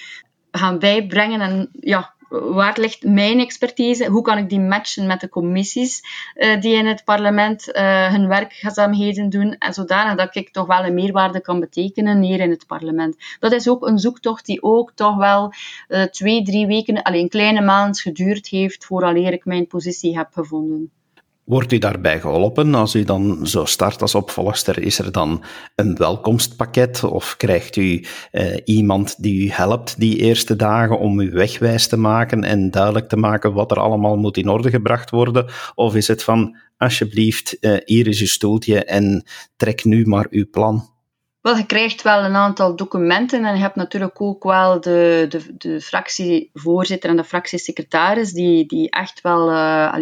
gaan 0.51 0.79
bijbrengen 0.79 1.41
en 1.41 1.71
ja, 1.73 2.15
waar 2.31 2.77
ligt 2.81 3.03
mijn 3.03 3.41
expertise? 3.41 4.07
Hoe 4.07 4.23
kan 4.23 4.39
ik 4.39 4.49
die 4.49 4.61
matchen 4.61 5.07
met 5.07 5.21
de 5.21 5.29
commissies 5.29 6.03
uh, 6.35 6.61
die 6.61 6.75
in 6.75 6.87
het 6.87 7.05
parlement 7.05 7.69
uh, 7.69 8.09
hun 8.09 8.29
werkzaamheden 8.29 9.29
doen? 9.29 9.59
En 9.59 9.75
zodanig 9.75 10.17
dat 10.17 10.37
ik 10.37 10.53
toch 10.53 10.67
wel 10.67 10.85
een 10.85 10.95
meerwaarde 10.95 11.41
kan 11.41 11.61
betekenen 11.61 12.23
hier 12.23 12.41
in 12.41 12.51
het 12.51 12.67
parlement. 12.67 13.17
Dat 13.39 13.53
is 13.53 13.69
ook 13.69 13.87
een 13.87 13.99
zoektocht 13.99 14.47
die 14.47 14.63
ook 14.63 14.93
toch 14.95 15.17
wel 15.17 15.53
uh, 15.89 16.03
twee, 16.03 16.43
drie 16.43 16.67
weken, 16.67 17.03
alleen 17.03 17.23
een 17.23 17.29
kleine 17.29 17.61
maand 17.61 18.01
geduurd 18.01 18.49
heeft 18.49 18.85
vooraleer 18.85 19.33
ik 19.33 19.45
mijn 19.45 19.67
positie 19.67 20.17
heb 20.17 20.29
gevonden. 20.33 20.91
Wordt 21.51 21.73
u 21.73 21.79
daarbij 21.79 22.21
geholpen 22.21 22.75
als 22.75 22.95
u 22.95 23.05
dan 23.05 23.47
zo 23.47 23.65
start 23.65 24.03
als 24.03 24.15
opvolgster? 24.15 24.83
Is 24.83 24.99
er 24.99 25.13
dan 25.13 25.45
een 25.75 25.97
welkomstpakket 25.97 27.05
of 27.05 27.37
krijgt 27.37 27.77
u 27.77 28.05
eh, 28.31 28.57
iemand 28.65 29.23
die 29.23 29.45
u 29.47 29.51
helpt 29.51 30.01
die 30.01 30.17
eerste 30.17 30.57
dagen 30.57 30.99
om 30.99 31.21
u 31.21 31.31
wegwijs 31.31 31.89
te 31.89 31.97
maken 31.97 32.45
en 32.45 32.71
duidelijk 32.71 33.09
te 33.09 33.17
maken 33.17 33.53
wat 33.53 33.71
er 33.71 33.81
allemaal 33.81 34.17
moet 34.17 34.37
in 34.37 34.49
orde 34.49 34.71
gebracht 34.71 35.11
worden? 35.11 35.47
Of 35.75 35.95
is 35.95 36.09
het 36.09 36.25
van, 36.25 36.57
alsjeblieft, 36.77 37.57
uh, 37.61 37.77
hier 37.85 38.07
is 38.07 38.21
uw 38.21 38.27
stoeltje 38.27 38.85
en 38.85 39.25
trek 39.57 39.85
nu 39.85 40.07
maar 40.07 40.27
uw 40.31 40.51
plan? 40.51 40.89
Wel, 41.41 41.57
je 41.57 41.67
krijgt 41.67 42.03
wel 42.03 42.25
een 42.25 42.37
aantal 42.37 42.77
documenten 42.77 43.45
en 43.45 43.55
je 43.55 43.61
hebt 43.61 43.77
natuurlijk 43.77 44.21
ook 44.21 44.45
wel 44.45 44.81
de, 44.81 45.27
de, 45.29 45.57
de 45.57 45.81
fractievoorzitter 45.81 47.11
en 47.11 47.17
de 47.17 47.25
fractiesecretaris 47.25 48.33
die, 48.33 48.67
die 48.67 48.91
echt 48.91 49.21
wel 49.21 49.51
uh, 49.51 49.93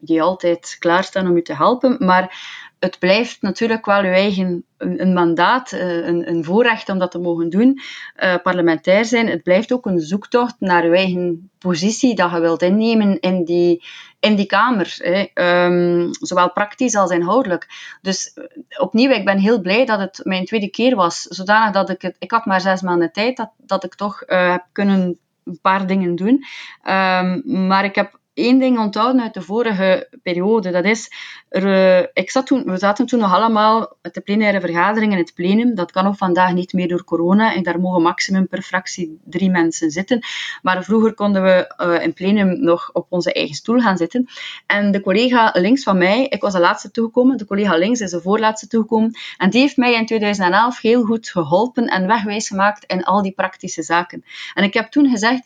die 0.00 0.22
altijd 0.22 0.76
klaarstaan 0.78 1.28
om 1.28 1.36
u 1.36 1.42
te 1.42 1.54
helpen. 1.54 1.96
Maar 1.98 2.38
het 2.80 2.98
blijft 2.98 3.42
natuurlijk 3.42 3.86
wel 3.86 4.02
uw 4.02 4.12
eigen 4.12 4.64
een, 4.76 5.12
mandaat, 5.12 5.72
eh, 5.72 6.06
een, 6.06 6.28
een, 6.28 6.44
voorrecht 6.44 6.88
om 6.88 6.98
dat 6.98 7.10
te 7.10 7.18
mogen 7.18 7.50
doen, 7.50 7.80
uh, 8.16 8.34
parlementair 8.42 9.04
zijn. 9.04 9.28
Het 9.28 9.42
blijft 9.42 9.72
ook 9.72 9.86
een 9.86 10.00
zoektocht 10.00 10.54
naar 10.58 10.84
uw 10.84 10.92
eigen 10.92 11.50
positie 11.58 12.14
dat 12.14 12.30
je 12.30 12.40
wilt 12.40 12.62
innemen 12.62 13.20
in 13.20 13.44
die, 13.44 13.84
in 14.20 14.34
die 14.34 14.46
kamer. 14.46 14.96
Hè. 14.98 15.26
Um, 15.64 16.08
zowel 16.20 16.52
praktisch 16.52 16.96
als 16.96 17.10
inhoudelijk. 17.10 17.66
Dus 18.02 18.32
eh, 18.32 18.44
opnieuw, 18.82 19.10
ik 19.10 19.24
ben 19.24 19.38
heel 19.38 19.60
blij 19.60 19.84
dat 19.84 19.98
het 19.98 20.20
mijn 20.22 20.44
tweede 20.44 20.68
keer 20.68 20.96
was. 20.96 21.22
Zodanig 21.22 21.72
dat 21.72 21.90
ik 21.90 22.02
het, 22.02 22.16
ik 22.18 22.30
had 22.30 22.44
maar 22.44 22.60
zes 22.60 22.82
maanden 22.82 23.12
tijd, 23.12 23.36
dat, 23.36 23.50
dat 23.56 23.84
ik 23.84 23.94
toch 23.94 24.22
heb 24.26 24.66
kunnen 24.72 25.18
een 25.44 25.60
paar 25.62 25.86
dingen 25.86 26.16
doen. 26.16 26.44
Um, 26.84 27.66
maar 27.66 27.84
ik 27.84 27.94
heb 27.94 28.19
één 28.34 28.58
ding 28.58 28.78
onthouden 28.78 29.22
uit 29.22 29.34
de 29.34 29.42
vorige 29.42 30.08
periode. 30.22 30.70
Dat 30.70 30.84
is, 30.84 31.12
eh, 31.48 32.00
ik 32.00 32.30
zat 32.30 32.46
toen, 32.46 32.64
we 32.64 32.78
zaten 32.78 33.06
toen 33.06 33.18
nog 33.18 33.34
allemaal 33.34 33.96
met 34.02 34.14
de 34.14 34.20
plenaire 34.20 34.60
vergadering 34.60 35.12
in 35.12 35.18
het 35.18 35.34
plenum. 35.34 35.74
Dat 35.74 35.92
kan 35.92 36.06
ook 36.06 36.16
vandaag 36.16 36.52
niet 36.52 36.72
meer 36.72 36.88
door 36.88 37.04
corona. 37.04 37.54
En 37.54 37.62
daar 37.62 37.80
mogen 37.80 38.02
maximum 38.02 38.48
per 38.48 38.62
fractie 38.62 39.18
drie 39.24 39.50
mensen 39.50 39.90
zitten. 39.90 40.20
Maar 40.62 40.84
vroeger 40.84 41.14
konden 41.14 41.42
we 41.42 41.74
uh, 41.82 42.02
in 42.02 42.12
plenum 42.12 42.64
nog 42.64 42.90
op 42.92 43.06
onze 43.08 43.32
eigen 43.32 43.54
stoel 43.54 43.80
gaan 43.80 43.96
zitten. 43.96 44.28
En 44.66 44.90
de 44.90 45.00
collega 45.00 45.50
links 45.54 45.82
van 45.82 45.98
mij, 45.98 46.26
ik 46.26 46.40
was 46.40 46.52
de 46.52 46.60
laatste 46.60 46.90
toegekomen. 46.90 47.36
De 47.36 47.46
collega 47.46 47.76
links 47.76 48.00
is 48.00 48.10
de 48.10 48.20
voorlaatste 48.20 48.66
toegekomen. 48.66 49.18
En 49.36 49.50
die 49.50 49.60
heeft 49.60 49.76
mij 49.76 49.94
in 49.94 50.06
2011 50.06 50.80
heel 50.80 51.04
goed 51.04 51.28
geholpen 51.28 51.86
en 51.86 52.06
wegwijs 52.06 52.48
gemaakt 52.48 52.84
in 52.84 53.04
al 53.04 53.22
die 53.22 53.32
praktische 53.32 53.82
zaken. 53.82 54.24
En 54.54 54.64
ik 54.64 54.74
heb 54.74 54.90
toen 54.90 55.08
gezegd, 55.08 55.42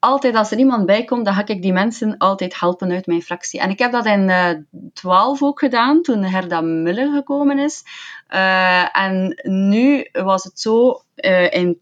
altijd 0.00 0.34
als 0.34 0.50
er 0.50 0.58
iemand 0.58 0.86
bij 0.86 1.04
komt, 1.04 1.24
dan 1.24 1.34
ga 1.34 1.46
ik 1.46 1.62
die 1.62 1.72
mensen 1.72 2.16
altijd 2.18 2.60
helpen 2.60 2.90
uit 2.90 3.06
mijn 3.06 3.22
fractie. 3.22 3.60
En 3.60 3.70
ik 3.70 3.78
heb 3.78 3.92
dat 3.92 4.06
in 4.06 4.28
uh, 4.28 4.50
12 4.92 5.42
ook 5.42 5.58
gedaan, 5.58 6.02
toen 6.02 6.22
Herda 6.22 6.60
Muller 6.60 7.12
gekomen 7.12 7.58
is. 7.58 7.84
Uh, 8.30 8.96
en 8.96 9.40
nu 9.42 10.08
was 10.12 10.44
het 10.44 10.60
zo, 10.60 11.02
uh, 11.16 11.52
in, 11.52 11.80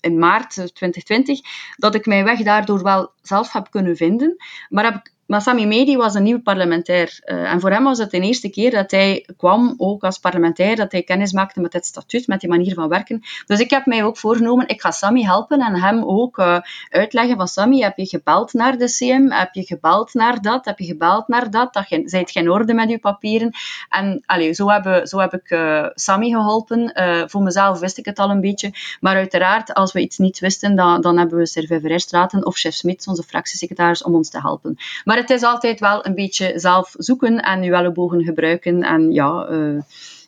in 0.00 0.18
maart 0.18 0.50
2020, 0.50 1.40
dat 1.76 1.94
ik 1.94 2.06
mijn 2.06 2.24
weg 2.24 2.42
daardoor 2.42 2.82
wel 2.82 3.10
zelf 3.22 3.52
heb 3.52 3.70
kunnen 3.70 3.96
vinden. 3.96 4.36
Maar 4.68 4.84
heb 4.84 4.94
ik 4.94 5.12
maar 5.28 5.42
Sami 5.42 5.66
Medi 5.66 5.96
was 5.96 6.14
een 6.14 6.22
nieuw 6.22 6.40
parlementair. 6.40 7.20
Uh, 7.24 7.52
en 7.52 7.60
voor 7.60 7.70
hem 7.70 7.84
was 7.84 7.98
het 7.98 8.10
de 8.10 8.20
eerste 8.20 8.48
keer 8.48 8.70
dat 8.70 8.90
hij 8.90 9.26
kwam, 9.36 9.74
ook 9.76 10.04
als 10.04 10.18
parlementair, 10.18 10.76
dat 10.76 10.92
hij 10.92 11.02
kennis 11.02 11.32
maakte 11.32 11.60
met 11.60 11.72
het 11.72 11.86
statuut, 11.86 12.26
met 12.26 12.40
die 12.40 12.48
manier 12.48 12.74
van 12.74 12.88
werken. 12.88 13.22
Dus 13.46 13.60
ik 13.60 13.70
heb 13.70 13.86
mij 13.86 14.04
ook 14.04 14.16
voorgenomen, 14.16 14.68
ik 14.68 14.80
ga 14.80 14.90
Sami 14.90 15.24
helpen 15.24 15.60
en 15.60 15.74
hem 15.74 16.04
ook 16.04 16.38
uh, 16.38 16.58
uitleggen 16.90 17.36
van 17.36 17.48
Sami, 17.48 17.82
heb 17.82 17.96
je 17.96 18.06
gebeld 18.06 18.52
naar 18.52 18.78
de 18.78 18.84
CM? 18.84 19.30
Heb 19.30 19.54
je 19.54 19.62
gebeld 19.62 20.14
naar 20.14 20.42
dat? 20.42 20.64
Heb 20.64 20.78
je 20.78 20.84
gebeld 20.84 21.28
naar 21.28 21.50
dat? 21.50 21.72
dat 21.72 21.88
je, 21.88 22.02
zijt 22.04 22.30
geen 22.30 22.50
orde 22.50 22.74
met 22.74 22.90
je 22.90 22.98
papieren? 22.98 23.50
En 23.88 24.22
allez, 24.26 24.56
zo, 24.56 24.68
heb, 24.68 25.06
zo 25.06 25.18
heb 25.18 25.34
ik 25.34 25.50
uh, 25.50 25.86
Sami 25.94 26.30
geholpen. 26.30 26.92
voor 27.30 27.42
mezelf 27.42 27.78
wist 27.78 27.98
ik 27.98 28.04
het 28.04 28.18
al 28.18 28.30
een 28.30 28.40
beetje. 28.40 28.72
Maar 29.00 29.14
uiteraard, 29.14 29.74
als 29.74 29.92
we 29.92 30.00
iets 30.00 30.18
niet 30.18 30.38
wisten, 30.38 30.76
dan, 30.76 31.18
hebben 31.18 31.38
we 31.38 31.46
Serve 31.46 31.98
Straten 31.98 32.46
of 32.46 32.56
chef 32.56 32.74
Smit, 32.74 33.06
onze 33.06 33.22
fractiesecretaris, 33.22 34.02
om 34.02 34.14
ons 34.14 34.30
te 34.30 34.40
helpen. 34.40 34.76
Maar 35.04 35.17
het 35.18 35.30
is 35.30 35.42
altijd 35.42 35.80
wel 35.80 36.06
een 36.06 36.14
beetje 36.14 36.52
zelf 36.56 36.94
zoeken 36.98 37.40
en 37.40 37.62
je 37.62 37.72
ellebogen 37.72 38.24
gebruiken 38.24 38.82
en 38.82 39.12
ja, 39.12 39.48
uh, 39.50 39.80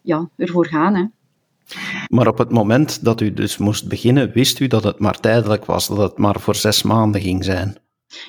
ja 0.02 0.28
ervoor 0.36 0.66
gaan. 0.66 0.94
Hè. 0.94 1.04
Maar 2.08 2.26
op 2.26 2.38
het 2.38 2.50
moment 2.50 3.04
dat 3.04 3.20
u 3.20 3.32
dus 3.34 3.58
moest 3.58 3.88
beginnen, 3.88 4.32
wist 4.32 4.60
u 4.60 4.66
dat 4.66 4.84
het 4.84 4.98
maar 4.98 5.20
tijdelijk 5.20 5.64
was, 5.64 5.86
dat 5.86 5.98
het 5.98 6.18
maar 6.18 6.40
voor 6.40 6.54
zes 6.54 6.82
maanden 6.82 7.20
ging 7.20 7.44
zijn? 7.44 7.78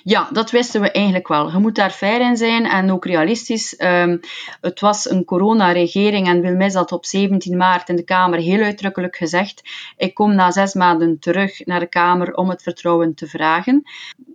Ja, 0.03 0.29
dat 0.31 0.51
wisten 0.51 0.81
we 0.81 0.91
eigenlijk 0.91 1.27
wel. 1.27 1.51
Je 1.51 1.57
moet 1.57 1.75
daar 1.75 1.91
fair 1.91 2.21
in 2.21 2.37
zijn 2.37 2.65
en 2.65 2.91
ook 2.91 3.05
realistisch. 3.05 3.75
Um, 3.79 4.19
het 4.61 4.79
was 4.79 5.09
een 5.09 5.25
coronaregering 5.25 6.27
en 6.27 6.41
Wilmes 6.41 6.73
had 6.73 6.91
op 6.91 7.05
17 7.05 7.57
maart 7.57 7.89
in 7.89 7.95
de 7.95 8.03
Kamer 8.03 8.39
heel 8.39 8.63
uitdrukkelijk 8.63 9.15
gezegd: 9.15 9.61
Ik 9.97 10.13
kom 10.13 10.35
na 10.35 10.51
zes 10.51 10.73
maanden 10.73 11.19
terug 11.19 11.65
naar 11.65 11.79
de 11.79 11.87
Kamer 11.87 12.33
om 12.33 12.49
het 12.49 12.63
vertrouwen 12.63 13.13
te 13.13 13.27
vragen. 13.27 13.83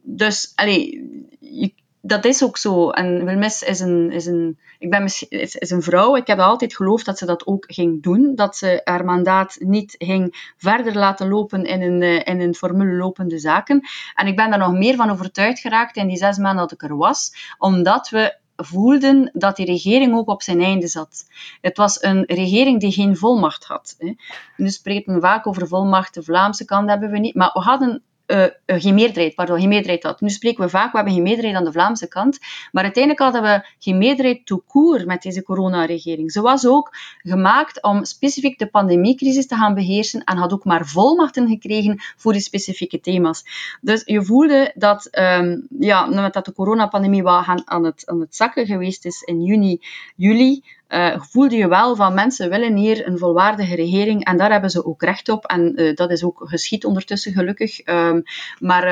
Dus, 0.03 0.53
allez, 0.55 0.99
je, 1.41 1.73
dat 2.07 2.25
is 2.25 2.45
ook 2.45 2.57
zo. 2.57 2.91
En 2.91 3.25
Wilmis 3.25 3.63
is 3.63 3.81
een, 3.81 4.11
is 4.11 4.27
een, 4.27 4.59
ik 4.79 4.91
ben 4.91 5.05
is, 5.05 5.23
is 5.59 5.71
een 5.71 5.83
vrouw. 5.83 6.17
Ik 6.17 6.27
heb 6.27 6.39
altijd 6.39 6.77
geloofd 6.77 7.05
dat 7.05 7.19
ze 7.19 7.27
dat 7.27 7.47
ook 7.47 7.65
ging 7.69 8.03
doen. 8.03 8.33
Dat 8.35 8.57
ze 8.57 8.81
haar 8.85 9.05
mandaat 9.05 9.57
niet 9.59 9.95
ging 9.99 10.53
verder 10.57 10.97
laten 10.97 11.29
lopen 11.29 11.65
in 11.65 11.83
een, 11.83 12.03
eh, 12.03 12.35
in 12.35 12.41
een 12.41 12.55
formule 12.55 12.97
lopende 12.97 13.39
zaken. 13.39 13.81
En 14.15 14.27
ik 14.27 14.37
ben 14.37 14.51
daar 14.51 14.59
nog 14.59 14.73
meer 14.73 14.97
van 14.97 15.11
overtuigd 15.11 15.61
geraakt 15.61 15.97
in 15.97 16.09
die 16.09 16.17
zes 16.17 16.39
maanden 16.39 16.69
dat 16.69 16.73
ik 16.73 16.83
er 16.83 16.97
was. 16.97 17.55
Omdat 17.59 18.09
we 18.09 18.37
voelden 18.57 19.31
dat 19.33 19.57
die 19.57 19.67
regering 19.67 20.15
ook 20.15 20.29
op 20.29 20.43
zijn 20.43 20.61
einde 20.61 20.87
zat. 20.87 21.25
Het 21.61 21.77
was 21.77 22.03
een 22.03 22.25
regering 22.27 22.81
die 22.81 22.93
geen 22.93 23.17
volmacht 23.17 23.65
had. 23.65 23.97
Nu 24.57 24.69
spreekt 24.69 25.07
men 25.07 25.21
vaak 25.21 25.47
over 25.47 25.69
volmacht, 25.69 26.15
de 26.15 26.23
Vlaamse 26.23 26.65
kant 26.65 26.89
hebben 26.89 27.11
we 27.11 27.19
niet, 27.19 27.35
maar 27.35 27.51
we 27.53 27.61
hadden 27.61 28.03
uh, 28.27 28.45
geen 28.67 28.95
meerderheid, 28.95 29.35
pardon, 29.35 29.59
geen 29.59 29.69
meerderheid 29.69 30.03
had. 30.03 30.21
Nu 30.21 30.29
spreken 30.29 30.65
we 30.65 30.71
vaak, 30.71 30.91
we 30.91 30.97
hebben 30.97 31.15
geen 31.15 31.23
meerderheid 31.23 31.57
aan 31.57 31.65
de 31.65 31.73
Vlaamse 31.73 32.09
kant, 32.09 32.39
maar 32.73 32.83
uiteindelijk 32.83 33.23
hadden 33.23 33.43
we 33.43 33.67
geen 33.79 33.99
meerderheid 33.99 34.47
tout 34.47 34.63
court 34.69 35.07
met 35.07 35.23
deze 35.23 35.43
coronaregering. 35.43 36.33
Ze 36.33 36.41
was 36.41 36.67
ook 36.67 36.97
gemaakt 37.19 37.83
om 37.83 38.05
specifiek 38.05 38.59
de 38.59 38.67
pandemiecrisis 38.67 39.47
te 39.47 39.55
gaan 39.55 39.75
beheersen 39.75 40.25
en 40.25 40.37
had 40.37 40.53
ook 40.53 40.65
maar 40.65 40.87
volmachten 40.87 41.49
gekregen 41.49 42.01
voor 42.17 42.33
die 42.33 42.41
specifieke 42.41 43.01
thema's. 43.01 43.45
Dus 43.81 44.03
je 44.05 44.25
voelde 44.25 44.73
dat, 44.75 45.09
um, 45.19 45.67
ja, 45.79 46.29
dat 46.29 46.45
de 46.45 46.53
coronapandemie 46.53 47.29
aan, 47.29 47.63
aan, 47.65 47.85
het, 47.85 48.03
aan 48.07 48.21
het 48.21 48.37
zakken 48.37 48.67
geweest 48.67 49.05
is 49.05 49.23
in 49.23 49.43
juni, 49.43 49.81
juli, 50.17 50.63
uh, 50.89 51.21
voelde 51.21 51.57
je 51.57 51.69
wel 51.69 51.97
van 51.97 52.15
mensen 52.15 52.51
willen 52.51 52.77
hier 52.77 53.07
een 53.07 53.19
volwaardige 53.19 53.75
regering 53.75 54.25
en 54.25 54.37
daar 54.37 54.51
hebben 54.51 54.71
ze 54.71 54.85
ook 54.85 55.03
recht 55.03 55.29
op. 55.29 55.45
En 55.45 55.81
uh, 55.81 55.95
dat 55.95 56.11
is 56.11 56.25
ook 56.25 56.41
geschied 56.45 56.85
ondertussen 56.85 57.33
gelukkig. 57.33 57.87
Um, 57.87 58.23
maar 58.59 58.85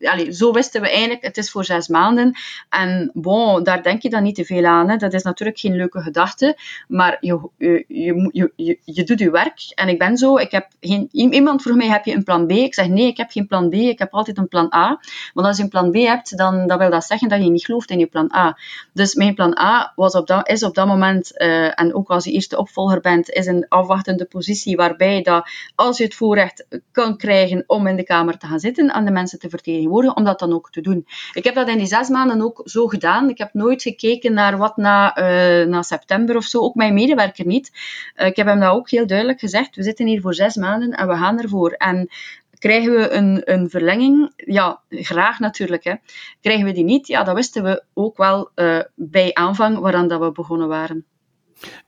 allez, 0.00 0.36
zo 0.36 0.52
wisten 0.52 0.80
we 0.80 0.88
eigenlijk, 0.90 1.22
het 1.22 1.36
is 1.36 1.50
voor 1.50 1.64
zes 1.64 1.88
maanden. 1.88 2.34
En 2.68 3.10
bon, 3.14 3.62
daar 3.62 3.82
denk 3.82 4.02
je 4.02 4.10
dan 4.10 4.22
niet 4.22 4.34
te 4.34 4.44
veel 4.44 4.64
aan. 4.64 4.88
Hè. 4.88 4.96
Dat 4.96 5.12
is 5.12 5.22
natuurlijk 5.22 5.58
geen 5.58 5.76
leuke 5.76 6.00
gedachte, 6.00 6.56
maar 6.88 7.16
je, 7.20 7.48
je, 7.58 8.30
je, 8.56 8.78
je, 8.84 9.04
doet 9.04 9.18
je 9.18 9.30
werk. 9.30 9.72
En 9.74 9.88
ik 9.88 9.98
ben 9.98 10.16
zo, 10.16 10.36
ik 10.36 10.50
heb 10.50 10.68
geen, 10.80 11.08
iemand 11.10 11.62
vroeg 11.62 11.76
mij, 11.76 11.88
heb 11.88 12.04
je 12.04 12.14
een 12.14 12.24
plan 12.24 12.46
B? 12.46 12.50
Ik 12.50 12.74
zeg 12.74 12.88
nee, 12.88 13.06
ik 13.06 13.16
heb 13.16 13.30
geen 13.30 13.46
plan 13.46 13.68
B, 13.68 13.74
ik 13.74 13.98
heb 13.98 14.12
altijd 14.14 14.38
een 14.38 14.48
plan 14.48 14.74
A. 14.74 15.00
Want 15.34 15.46
als 15.46 15.56
je 15.56 15.62
een 15.62 15.68
plan 15.68 15.90
B 15.90 15.94
hebt, 15.94 16.36
dan, 16.36 16.66
dan 16.66 16.78
wil 16.78 16.90
dat 16.90 17.04
zeggen 17.04 17.28
dat 17.28 17.42
je 17.42 17.50
niet 17.50 17.64
gelooft 17.64 17.90
in 17.90 17.98
je 17.98 18.06
plan 18.06 18.34
A. 18.34 18.58
Dus 18.92 19.14
mijn 19.14 19.34
plan 19.34 19.58
A 19.58 19.92
was 19.96 20.14
op 20.14 20.26
dat, 20.26 20.48
is 20.48 20.62
op 20.62 20.74
dat 20.74 20.86
moment 20.86 21.32
uh, 21.38 21.80
en 21.80 21.94
ook 21.94 22.08
als 22.08 22.24
je 22.24 22.32
eerste 22.32 22.58
opvolger 22.58 23.00
bent, 23.00 23.30
is 23.30 23.46
een 23.46 23.66
afwachtende 23.68 24.24
positie 24.24 24.76
waarbij 24.76 25.22
dat 25.22 25.48
als 25.74 25.98
je 25.98 26.04
het 26.04 26.14
voorrecht 26.14 26.66
kan 26.92 27.16
krijgen 27.16 27.64
om 27.66 27.86
in 27.86 27.96
de 27.96 28.02
Kamer 28.02 28.38
te 28.38 28.46
gaan 28.46 28.60
zitten 28.60 28.88
en 28.88 29.04
de 29.04 29.10
mensen 29.10 29.38
te 29.38 29.48
vertegenwoordigen, 29.48 30.16
om 30.16 30.24
dat 30.24 30.38
dan 30.38 30.52
ook 30.52 30.70
te 30.70 30.80
doen. 30.80 31.06
Ik 31.32 31.44
heb 31.44 31.54
dat 31.54 31.68
in 31.68 31.78
die 31.78 31.86
zes 31.86 32.08
maanden 32.08 32.42
ook 32.42 32.60
zo 32.64 32.86
gedaan. 32.86 33.28
Ik 33.28 33.38
heb 33.38 33.54
nooit 33.54 33.82
gekeken 33.82 34.32
naar 34.32 34.56
wat 34.56 34.76
na, 34.76 35.18
uh, 35.18 35.66
na 35.66 35.82
september 35.82 36.36
of 36.36 36.44
zo, 36.44 36.60
ook 36.60 36.74
mijn 36.74 36.94
medewerker 36.94 37.46
niet. 37.46 37.70
Uh, 38.16 38.26
ik 38.26 38.36
heb 38.36 38.46
hem 38.46 38.60
dat 38.60 38.72
ook 38.72 38.90
heel 38.90 39.06
duidelijk 39.06 39.40
gezegd. 39.40 39.76
We 39.76 39.82
zitten 39.82 40.06
hier 40.06 40.20
voor 40.20 40.34
zes 40.34 40.54
maanden 40.54 40.90
en 40.90 41.08
we 41.08 41.16
gaan 41.16 41.40
ervoor. 41.40 41.70
En 41.70 42.08
Krijgen 42.58 42.92
we 42.92 43.10
een, 43.10 43.40
een 43.44 43.70
verlenging? 43.70 44.32
Ja, 44.36 44.80
graag 44.88 45.38
natuurlijk. 45.38 45.84
Hè. 45.84 45.94
Krijgen 46.40 46.64
we 46.64 46.72
die 46.72 46.84
niet? 46.84 47.06
Ja, 47.06 47.24
dat 47.24 47.34
wisten 47.34 47.62
we 47.62 47.82
ook 47.94 48.16
wel 48.16 48.50
bij 48.94 49.34
aanvang 49.34 49.78
waaraan 49.78 50.08
dat 50.08 50.20
we 50.20 50.32
begonnen 50.32 50.68
waren. 50.68 51.04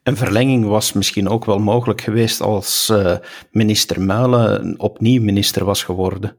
Een 0.03 0.17
verlenging 0.17 0.65
was 0.65 0.93
misschien 0.93 1.29
ook 1.29 1.45
wel 1.45 1.59
mogelijk 1.59 2.01
geweest 2.01 2.41
als 2.41 2.89
uh, 2.93 3.17
minister 3.51 4.03
Muilen 4.03 4.75
opnieuw 4.79 5.23
minister 5.23 5.65
was 5.65 5.83
geworden. 5.83 6.37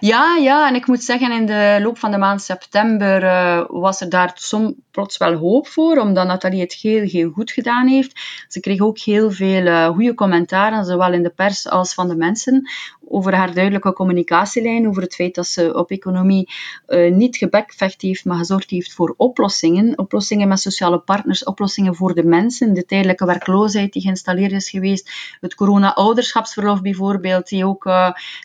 Ja, 0.00 0.36
ja, 0.36 0.68
en 0.68 0.74
ik 0.74 0.86
moet 0.86 1.02
zeggen, 1.02 1.32
in 1.32 1.46
de 1.46 1.78
loop 1.82 1.98
van 1.98 2.10
de 2.10 2.18
maand 2.18 2.42
september 2.42 3.22
uh, 3.22 3.64
was 3.68 4.00
er 4.00 4.08
daar 4.08 4.30
som, 4.34 4.74
plots 4.90 5.16
wel 5.16 5.34
hoop 5.34 5.68
voor, 5.68 5.96
omdat 5.96 6.26
Nathalie 6.26 6.60
het 6.60 6.72
heel, 6.72 7.02
heel 7.02 7.30
goed 7.30 7.50
gedaan 7.50 7.86
heeft. 7.86 8.20
Ze 8.48 8.60
kreeg 8.60 8.80
ook 8.80 8.98
heel 8.98 9.30
veel 9.30 9.66
uh, 9.66 9.88
goede 9.88 10.14
commentaren, 10.14 10.84
zowel 10.84 11.12
in 11.12 11.22
de 11.22 11.30
pers 11.30 11.68
als 11.68 11.94
van 11.94 12.08
de 12.08 12.16
mensen, 12.16 12.70
over 13.08 13.34
haar 13.34 13.54
duidelijke 13.54 13.92
communicatielijn, 13.92 14.88
over 14.88 15.02
het 15.02 15.14
feit 15.14 15.34
dat 15.34 15.46
ze 15.46 15.74
op 15.74 15.90
economie 15.90 16.48
uh, 16.88 17.14
niet 17.14 17.36
gebekvecht 17.36 18.02
heeft, 18.02 18.24
maar 18.24 18.38
gezorgd 18.38 18.70
heeft 18.70 18.94
voor 18.94 19.14
oplossingen. 19.16 19.98
Oplossingen 19.98 20.48
met 20.48 20.60
sociale 20.60 20.98
partners, 20.98 21.44
oplossingen 21.44 21.94
voor 21.94 22.14
de 22.14 22.24
mensen, 22.24 22.74
de 22.74 22.84
tijdelijke 22.84 23.26
werkloosheid 23.26 23.92
die 23.92 24.02
geïnstalleerd 24.02 24.52
is 24.52 24.70
geweest, 24.70 25.10
het 25.40 25.54
corona-ouderschapsverlof 25.54 26.82
bijvoorbeeld, 26.82 27.48
die 27.48 27.66
ook 27.66 27.84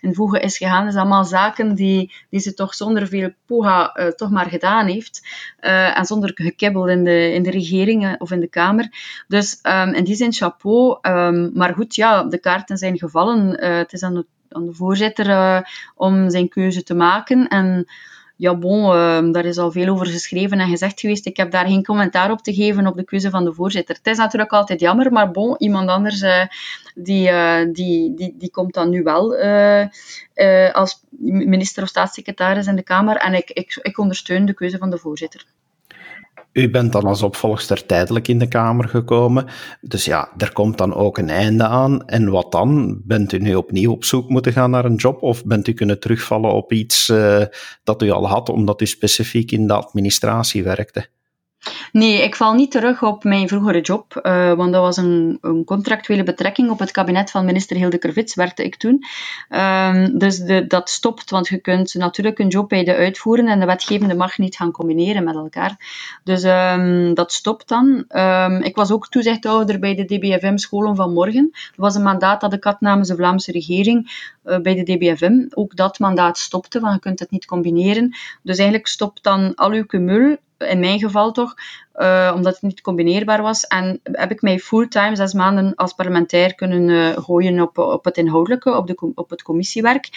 in 0.01 0.13
voegen 0.13 0.41
is 0.41 0.57
gegaan. 0.57 0.91
Zijn 0.91 1.04
allemaal 1.05 1.25
zaken 1.25 1.75
die, 1.75 2.13
die 2.29 2.39
ze 2.39 2.53
toch 2.53 2.73
zonder 2.73 3.07
veel 3.07 3.31
poha 3.45 3.97
uh, 3.97 4.07
toch 4.07 4.29
maar 4.29 4.49
gedaan 4.49 4.87
heeft. 4.87 5.27
en 5.59 6.05
zonder 6.05 6.31
gekibbel 6.33 6.87
in 6.87 7.03
de, 7.03 7.33
in 7.33 7.43
de 7.43 7.51
regering 7.51 8.21
of 8.21 8.31
in 8.31 8.39
de 8.39 8.47
Kamer. 8.47 8.89
Dus 9.27 9.59
um, 9.63 9.93
in 9.93 10.03
die 10.03 10.15
zin 10.15 10.33
chapeau. 10.33 10.97
Um, 11.01 11.51
maar 11.53 11.73
goed, 11.73 11.95
ja, 11.95 12.23
de 12.23 12.37
kaarten 12.37 12.77
zijn 12.77 12.97
gevallen. 12.97 13.63
het 13.63 13.93
is 13.93 14.03
aan 14.03 14.15
het 14.15 14.25
aan 14.49 14.65
de 14.65 14.73
voorzitter 14.73 15.67
om 15.95 16.29
zijn 16.29 16.49
keuze 16.49 16.83
te 16.83 16.93
maken. 16.93 17.47
En 17.47 17.85
ja, 18.35 18.55
bon, 18.55 18.79
uh, 18.79 19.31
daar 19.31 19.45
is 19.45 19.57
al 19.57 19.71
veel 19.71 19.87
over 19.87 20.05
geschreven 20.05 20.59
en 20.59 20.69
gezegd 20.69 20.99
geweest. 20.99 21.25
Ik 21.25 21.37
heb 21.37 21.51
daar 21.51 21.67
geen 21.67 21.83
commentaar 21.83 22.31
op 22.31 22.41
te 22.41 22.53
geven 22.53 22.87
op 22.87 22.95
de 22.95 23.03
keuze 23.03 23.29
van 23.29 23.45
de 23.45 23.53
voorzitter. 23.53 23.95
Het 23.95 24.07
is 24.07 24.17
natuurlijk 24.17 24.51
altijd 24.51 24.79
jammer, 24.79 25.11
maar 25.11 25.31
bon, 25.31 25.55
iemand 25.57 25.89
anders 25.89 26.21
uh, 26.21 26.45
die, 26.95 27.31
die, 27.71 28.13
die, 28.15 28.35
die 28.37 28.51
komt 28.51 28.73
dan 28.73 28.89
nu 28.89 29.03
wel 29.03 29.35
als 30.71 31.03
minister 31.19 31.83
of 31.83 31.89
staatssecretaris 31.89 32.67
in 32.67 32.75
de 32.75 32.83
Kamer. 32.83 33.15
En 33.15 33.33
ik, 33.33 33.49
ik, 33.49 33.79
ik 33.81 33.97
ondersteun 33.97 34.45
de 34.45 34.53
keuze 34.53 34.77
van 34.77 34.89
de 34.89 34.97
voorzitter. 34.97 35.45
U 36.55 36.69
bent 36.69 36.91
dan 36.91 37.03
als 37.03 37.21
opvolgster 37.21 37.85
tijdelijk 37.85 38.27
in 38.27 38.39
de 38.39 38.47
Kamer 38.47 38.89
gekomen. 38.89 39.45
Dus 39.81 40.05
ja, 40.05 40.29
er 40.37 40.53
komt 40.53 40.77
dan 40.77 40.93
ook 40.93 41.17
een 41.17 41.29
einde 41.29 41.63
aan. 41.63 42.07
En 42.07 42.29
wat 42.29 42.51
dan? 42.51 43.01
Bent 43.03 43.31
u 43.31 43.37
nu 43.37 43.55
opnieuw 43.55 43.91
op 43.91 44.03
zoek 44.03 44.29
moeten 44.29 44.51
gaan 44.51 44.69
naar 44.69 44.85
een 44.85 44.95
job? 44.95 45.21
Of 45.21 45.45
bent 45.45 45.67
u 45.67 45.73
kunnen 45.73 45.99
terugvallen 45.99 46.51
op 46.51 46.71
iets 46.71 47.09
uh, 47.09 47.41
dat 47.83 48.01
u 48.01 48.09
al 48.09 48.27
had, 48.27 48.49
omdat 48.49 48.81
u 48.81 48.85
specifiek 48.85 49.51
in 49.51 49.67
de 49.67 49.73
administratie 49.73 50.63
werkte? 50.63 51.07
Nee, 51.91 52.23
ik 52.23 52.35
val 52.35 52.53
niet 52.53 52.71
terug 52.71 53.03
op 53.03 53.23
mijn 53.23 53.47
vroegere 53.47 53.81
job, 53.81 54.19
uh, 54.23 54.53
want 54.53 54.71
dat 54.73 54.81
was 54.81 54.97
een, 54.97 55.37
een, 55.41 55.63
contractuele 55.63 56.23
betrekking. 56.23 56.69
Op 56.69 56.79
het 56.79 56.91
kabinet 56.91 57.31
van 57.31 57.45
minister 57.45 57.77
Hilde 57.77 57.97
Kervits 57.97 58.35
werkte 58.35 58.63
ik 58.63 58.75
toen. 58.75 59.03
Um, 59.49 60.17
dus 60.17 60.37
de, 60.37 60.67
dat 60.67 60.89
stopt, 60.89 61.29
want 61.29 61.47
je 61.47 61.57
kunt 61.57 61.93
natuurlijk 61.93 62.39
een 62.39 62.47
job 62.47 62.69
bij 62.69 62.83
de 62.83 62.95
uitvoeren 62.95 63.47
en 63.47 63.59
de 63.59 63.65
wetgevende 63.65 64.15
mag 64.15 64.37
niet 64.37 64.55
gaan 64.55 64.71
combineren 64.71 65.23
met 65.23 65.35
elkaar. 65.35 65.75
Dus 66.23 66.43
um, 66.43 67.13
dat 67.13 67.31
stopt 67.31 67.67
dan. 67.67 68.05
Um, 68.09 68.61
ik 68.61 68.75
was 68.75 68.91
ook 68.91 69.07
toezichthouder 69.07 69.79
bij 69.79 69.95
de 69.95 70.05
DBFM 70.05 70.57
Scholen 70.57 70.95
van 70.95 71.13
Morgen. 71.13 71.49
Dat 71.51 71.75
was 71.75 71.95
een 71.95 72.03
mandaat 72.03 72.41
dat 72.41 72.53
ik 72.53 72.63
had 72.63 72.81
namens 72.81 73.07
de 73.07 73.15
Vlaamse 73.15 73.51
regering 73.51 74.29
uh, 74.45 74.59
bij 74.59 74.75
de 74.75 74.83
DBFM. 74.83 75.45
Ook 75.49 75.75
dat 75.75 75.99
mandaat 75.99 76.37
stopte, 76.37 76.79
want 76.79 76.93
je 76.93 76.99
kunt 76.99 77.19
het 77.19 77.31
niet 77.31 77.45
combineren. 77.45 78.15
Dus 78.41 78.57
eigenlijk 78.57 78.87
stopt 78.87 79.23
dan 79.23 79.55
al 79.55 79.71
uw 79.71 79.85
cumul 79.85 80.37
in 80.57 80.79
mijn 80.79 80.99
geval 80.99 81.31
toch, 81.31 81.53
uh, 81.95 82.31
omdat 82.35 82.53
het 82.53 82.61
niet 82.61 82.81
combineerbaar 82.81 83.41
was. 83.41 83.67
En 83.67 83.99
heb 84.03 84.31
ik 84.31 84.41
mij 84.41 84.59
fulltime 84.59 85.15
zes 85.15 85.33
maanden 85.33 85.75
als 85.75 85.93
parlementair 85.93 86.55
kunnen 86.55 86.89
uh, 86.89 87.17
gooien 87.17 87.61
op, 87.61 87.77
op 87.77 88.05
het 88.05 88.17
inhoudelijke, 88.17 88.75
op, 88.75 88.87
de, 88.87 89.11
op 89.15 89.29
het 89.29 89.41
commissiewerk. 89.41 90.09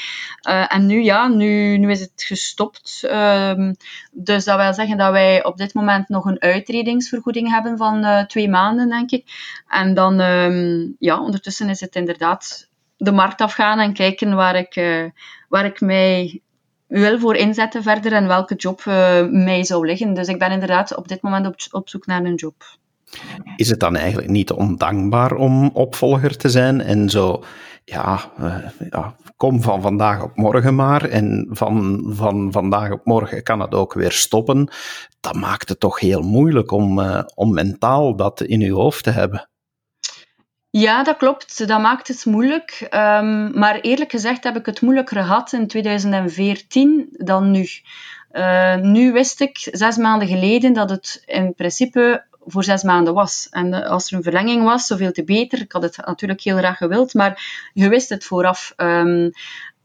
Uh, 0.48 0.74
en 0.74 0.86
nu, 0.86 1.02
ja, 1.02 1.28
nu, 1.28 1.78
nu 1.78 1.90
is 1.90 2.00
het 2.00 2.22
gestopt. 2.26 3.08
Um, 3.12 3.76
dus 4.12 4.44
dat 4.44 4.58
wil 4.58 4.74
zeggen 4.74 4.96
dat 4.96 5.10
wij 5.10 5.44
op 5.44 5.56
dit 5.56 5.74
moment 5.74 6.08
nog 6.08 6.24
een 6.24 6.40
uitredingsvergoeding 6.40 7.50
hebben 7.50 7.76
van 7.76 8.26
twee 8.26 8.48
maanden, 8.48 8.88
denk 8.88 9.10
ik. 9.10 9.24
En 9.68 9.94
dan, 9.94 10.20
um, 10.20 10.96
ja, 10.98 11.20
ondertussen 11.20 11.68
is 11.68 11.80
het 11.80 11.94
inderdaad 11.94 12.68
de 12.96 13.12
markt 13.12 13.40
afgaan 13.40 13.78
en 13.78 13.92
kijken 13.92 14.34
waar 14.34 14.56
ik, 14.56 14.74
waar 15.48 15.64
ik 15.64 15.80
mij 15.80 16.42
wil 16.88 17.18
voor 17.18 17.36
inzetten 17.36 17.82
verder 17.82 18.12
en 18.12 18.26
welke 18.26 18.54
job 18.54 18.80
uh, 18.80 19.26
mij 19.30 19.64
zou 19.64 19.86
liggen. 19.86 20.14
Dus 20.14 20.28
ik 20.28 20.38
ben 20.38 20.50
inderdaad 20.50 20.96
op 20.96 21.08
dit 21.08 21.22
moment 21.22 21.46
op, 21.46 21.54
op 21.70 21.88
zoek 21.88 22.06
naar 22.06 22.24
een 22.24 22.34
job. 22.34 22.54
Is 23.56 23.70
het 23.70 23.80
dan 23.80 23.96
eigenlijk 23.96 24.28
niet 24.28 24.50
ondankbaar 24.50 25.32
om 25.32 25.70
opvolger 25.72 26.36
te 26.36 26.48
zijn 26.48 26.80
en 26.80 27.10
zo, 27.10 27.42
ja, 27.84 28.32
uh, 28.40 28.56
ja, 28.90 29.14
kom 29.36 29.62
van 29.62 29.82
vandaag 29.82 30.22
op 30.22 30.36
morgen 30.36 30.74
maar 30.74 31.04
en 31.04 31.46
van, 31.50 32.04
van 32.08 32.52
vandaag 32.52 32.92
op 32.92 33.04
morgen 33.04 33.42
kan 33.42 33.60
het 33.60 33.74
ook 33.74 33.94
weer 33.94 34.12
stoppen. 34.12 34.70
Dat 35.20 35.34
maakt 35.34 35.68
het 35.68 35.80
toch 35.80 36.00
heel 36.00 36.22
moeilijk 36.22 36.70
om, 36.70 36.98
uh, 36.98 37.22
om 37.34 37.54
mentaal 37.54 38.16
dat 38.16 38.40
in 38.40 38.62
uw 38.62 38.74
hoofd 38.74 39.04
te 39.04 39.10
hebben. 39.10 39.48
Ja, 40.70 41.02
dat 41.02 41.16
klopt. 41.16 41.68
Dat 41.68 41.80
maakt 41.80 42.08
het 42.08 42.24
moeilijk. 42.24 42.86
Um, 42.90 43.58
maar 43.58 43.80
eerlijk 43.80 44.10
gezegd 44.10 44.44
heb 44.44 44.56
ik 44.56 44.66
het 44.66 44.80
moeilijker 44.80 45.16
gehad 45.16 45.52
in 45.52 45.66
2014 45.66 47.08
dan 47.10 47.50
nu. 47.50 47.66
Uh, 48.32 48.76
nu 48.76 49.12
wist 49.12 49.40
ik 49.40 49.58
zes 49.58 49.96
maanden 49.96 50.28
geleden 50.28 50.72
dat 50.72 50.90
het 50.90 51.22
in 51.26 51.54
principe 51.54 52.24
voor 52.46 52.64
zes 52.64 52.82
maanden 52.82 53.14
was. 53.14 53.46
En 53.50 53.66
uh, 53.66 53.86
als 53.86 54.10
er 54.10 54.16
een 54.16 54.22
verlenging 54.22 54.64
was, 54.64 54.86
zoveel 54.86 55.12
te 55.12 55.24
beter. 55.24 55.60
Ik 55.60 55.72
had 55.72 55.82
het 55.82 55.96
natuurlijk 55.96 56.40
heel 56.40 56.56
graag 56.56 56.76
gewild, 56.76 57.14
maar 57.14 57.42
je 57.72 57.88
wist 57.88 58.08
het 58.08 58.24
vooraf. 58.24 58.72
Um, 58.76 59.30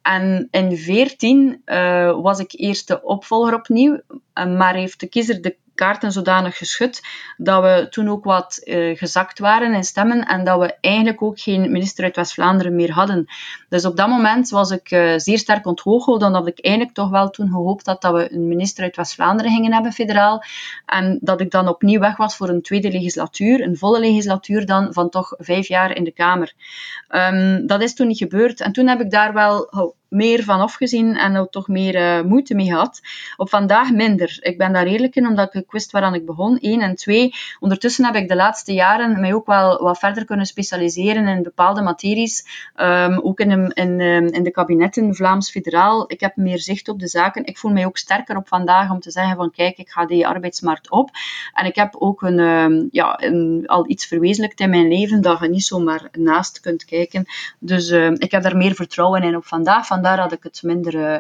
en 0.02 0.48
in 0.52 0.78
14 0.78 1.62
uh, 1.66 2.22
was 2.22 2.40
ik 2.40 2.52
eerst 2.52 2.88
de 2.88 3.04
opvolger 3.04 3.54
opnieuw, 3.54 4.02
maar 4.34 4.74
heeft 4.74 5.00
de 5.00 5.08
kiezer 5.08 5.42
de 5.42 5.56
kaarten 5.76 6.12
zodanig 6.12 6.58
geschud 6.58 7.02
dat 7.38 7.62
we 7.62 7.88
toen 7.90 8.10
ook 8.10 8.24
wat 8.24 8.62
uh, 8.64 8.98
gezakt 8.98 9.40
waren 9.40 9.74
in 9.74 9.84
stemmen 9.84 10.26
en 10.26 10.44
dat 10.44 10.60
we 10.60 10.76
eigenlijk 10.82 11.22
ook 11.22 11.40
geen 11.40 11.72
minister 11.72 12.04
uit 12.04 12.16
West-Vlaanderen 12.16 12.76
meer 12.76 12.92
hadden. 12.92 13.26
Dus 13.70 13.86
op 13.86 13.98
dat 13.98 14.08
moment 14.08 14.50
was 14.50 14.72
ik 14.72 14.92
uh, 14.92 15.14
zeer 15.18 15.38
sterk 15.38 15.66
onthoogeld, 15.66 16.24
omdat 16.24 16.48
ik 16.48 16.60
eigenlijk 16.60 16.96
toch 16.96 17.10
wel 17.10 17.30
toen 17.30 17.50
gehoopt 17.50 17.86
had 17.86 18.02
dat 18.02 18.14
we 18.14 18.34
een 18.34 18.48
minister 18.48 18.84
uit 18.84 18.96
West-Vlaanderen 18.96 19.52
gingen 19.52 19.74
hebben, 19.74 19.92
federaal. 19.92 20.44
En 20.86 21.18
dat 21.22 21.42
ik 21.42 21.52
dan 21.52 21.68
opnieuw 21.68 22.00
weg 22.00 22.18
was 22.18 22.36
voor 22.36 22.50
een 22.50 22.62
tweede 22.62 22.92
legislatuur, 22.92 23.62
een 23.62 23.78
volle 23.78 24.00
legislatuur 24.00 24.66
dan, 24.66 24.94
van 24.94 25.10
toch 25.10 25.34
vijf 25.38 25.68
jaar 25.68 25.96
in 25.96 26.04
de 26.04 26.12
Kamer. 26.12 26.54
Um, 27.10 27.68
dat 27.68 27.82
is 27.82 27.96
toen 27.96 28.08
niet 28.08 28.18
gebeurd. 28.18 28.62
En 28.62 28.72
toen 28.72 28.88
heb 28.88 29.02
ik 29.02 29.12
daar 29.12 29.34
wel 29.34 29.94
meer 30.14 30.44
van 30.44 30.60
afgezien 30.60 31.16
en 31.16 31.38
ook 31.38 31.52
toch 31.52 31.68
meer 31.68 31.96
uh, 31.96 32.22
moeite 32.22 32.56
mee 32.56 32.66
gehad. 32.66 33.02
Op 33.38 33.50
vandaag 33.50 33.92
minder. 33.92 34.38
Ik 34.40 34.58
ben 34.58 34.74
daar 34.74 34.86
eerlijk 34.86 35.16
in, 35.16 35.28
omdat 35.28 35.54
ik 35.54 35.72
wist 35.72 35.92
waaraan 35.92 36.14
ik 36.14 36.26
begon. 36.26 36.58
Eén 36.62 36.82
en 36.82 36.96
twee. 36.96 37.34
Ondertussen 37.60 38.06
heb 38.06 38.16
ik 38.16 38.28
de 38.28 38.36
laatste 38.36 38.74
jaren 38.74 39.20
mij 39.20 39.34
ook 39.34 39.46
wel 39.46 39.84
wat 39.84 40.00
verder 40.00 40.26
kunnen 40.26 40.46
specialiseren 40.46 41.28
in 41.28 41.44
bepaalde 41.44 41.82
materies. 41.82 42.46
Um, 42.76 43.20
ook 43.20 43.40
in 43.40 43.50
de, 43.50 43.72
in, 43.74 44.00
ehm, 44.00 44.26
in 44.26 44.44
de 44.44 44.52
kabinetten, 44.52 45.16
Vlaams 45.16 45.52
federaal. 45.52 46.12
Ik 46.12 46.20
heb 46.20 46.36
meer 46.36 46.60
zicht 46.60 46.90
op 46.90 47.00
de 47.00 47.08
zaken. 47.08 47.46
Ik 47.46 47.58
voel 47.58 47.72
mij 47.72 47.86
ook 47.86 47.98
sterker 47.98 48.38
op 48.38 48.48
vandaag 48.48 48.92
om 48.92 49.00
te 49.00 49.12
zeggen 49.12 49.36
van 49.36 49.52
kijk, 49.52 49.78
ik 49.78 49.90
ga 49.90 50.06
die 50.06 50.28
arbeidsmarkt 50.28 50.92
op. 50.92 51.10
En 51.54 51.66
ik 51.66 51.76
heb 51.76 51.96
ook 51.98 52.22
een, 52.22 52.40
um, 52.40 52.88
ja, 52.92 53.24
een, 53.24 53.64
al 53.66 53.90
iets 53.90 54.06
verwezenlijkt 54.06 54.60
in 54.60 54.70
mijn 54.70 54.88
leven 54.88 55.22
dat 55.22 55.40
je 55.40 55.50
niet 55.50 55.66
zomaar 55.66 56.10
naast 56.12 56.60
kunt 56.60 56.86
kijken. 56.86 57.26
Dus 57.60 57.90
ik 58.18 58.32
heb 58.32 58.44
daar 58.44 58.58
meer 58.58 58.74
vertrouwen 58.74 59.24
in 59.24 59.36
op 59.36 59.46
vandaag. 59.46 59.88
Van 59.88 60.02
vandaar 60.04 60.30
dat 60.30 60.38
ik 60.38 60.44
het 60.44 60.64
minder, 60.64 60.96
uh, 60.96 61.18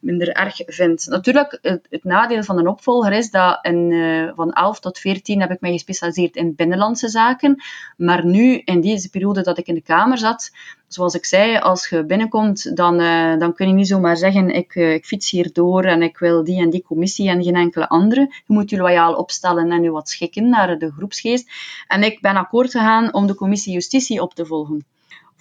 minder 0.00 0.28
erg 0.28 0.60
vind. 0.66 1.06
Natuurlijk, 1.06 1.58
het, 1.62 2.04
nadeel 2.04 2.42
van 2.42 2.58
een 2.58 2.68
opvolger 2.68 3.12
is 3.12 3.30
dat 3.30 3.58
in, 3.62 3.90
uh, 3.90 4.30
van 4.34 4.52
11 4.52 4.80
tot 4.80 4.98
14 4.98 5.40
heb 5.40 5.50
ik 5.50 5.60
mij 5.60 5.72
gespecialiseerd 5.72 6.36
in 6.36 6.54
binnenlandse 6.54 7.08
zaken. 7.08 7.62
Maar 7.96 8.26
nu, 8.26 8.62
in 8.64 8.80
deze 8.80 9.10
periode 9.10 9.42
dat 9.42 9.58
ik 9.58 9.66
in 9.66 9.74
de 9.74 9.82
Kamer 9.82 10.18
zat, 10.18 10.50
zoals 10.88 11.14
ik 11.14 11.24
zei, 11.24 11.58
als 11.58 11.88
je 11.88 12.04
binnenkomt, 12.04 12.76
dan, 12.76 13.00
uh, 13.00 13.38
dan 13.38 13.54
kun 13.54 13.68
je 13.68 13.74
niet 13.74 13.88
zomaar 13.88 14.16
zeggen, 14.16 14.50
ik, 14.50 14.74
ik 14.74 15.04
fiets 15.04 15.30
hier 15.30 15.52
door 15.52 15.84
en 15.84 16.02
ik 16.02 16.18
wil 16.18 16.44
die 16.44 16.60
en 16.60 16.70
die 16.70 16.82
commissie 16.82 17.28
en 17.28 17.42
geen 17.42 17.56
enkele 17.56 17.88
andere. 17.88 18.20
Je 18.20 18.54
moet 18.54 18.70
je 18.70 18.76
loyaal 18.76 19.14
opstellen 19.14 19.70
en 19.70 19.82
je 19.82 19.90
wat 19.90 20.08
schikken 20.08 20.48
naar 20.48 20.78
de 20.78 20.92
groepsgeest. 20.92 21.50
En 21.88 22.02
ik 22.02 22.20
ben 22.20 22.36
akkoord 22.36 22.70
gegaan 22.70 23.14
om 23.14 23.26
de 23.26 23.34
commissie 23.34 23.72
justitie 23.72 24.22
op 24.22 24.34
te 24.34 24.46
volgen. 24.46 24.84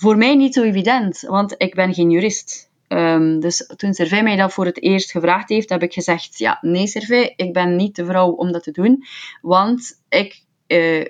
Voor 0.01 0.17
mij 0.17 0.36
niet 0.36 0.54
zo 0.54 0.63
evident, 0.63 1.21
want 1.21 1.56
ik 1.58 1.75
ben 1.75 1.93
geen 1.93 2.10
jurist. 2.10 2.70
Um, 2.93 3.39
dus 3.39 3.73
toen 3.75 3.93
Servet 3.93 4.23
mij 4.23 4.36
dat 4.36 4.54
voor 4.54 4.65
het 4.65 4.82
eerst 4.82 5.12
gevraagd 5.12 5.49
heeft, 5.49 5.69
heb 5.69 5.84
ik 5.84 5.93
gezegd: 5.93 6.38
Ja, 6.38 6.58
nee, 6.62 6.88
Servet, 6.88 7.34
ik 7.36 7.54
ben 7.54 7.75
niet 7.75 7.95
de 7.95 8.06
vrouw 8.06 8.32
om 8.32 8.51
dat 8.51 8.63
te 8.63 8.71
doen. 8.71 9.04
Want 9.41 10.01
ik, 10.10 10.43
uh, 10.67 11.06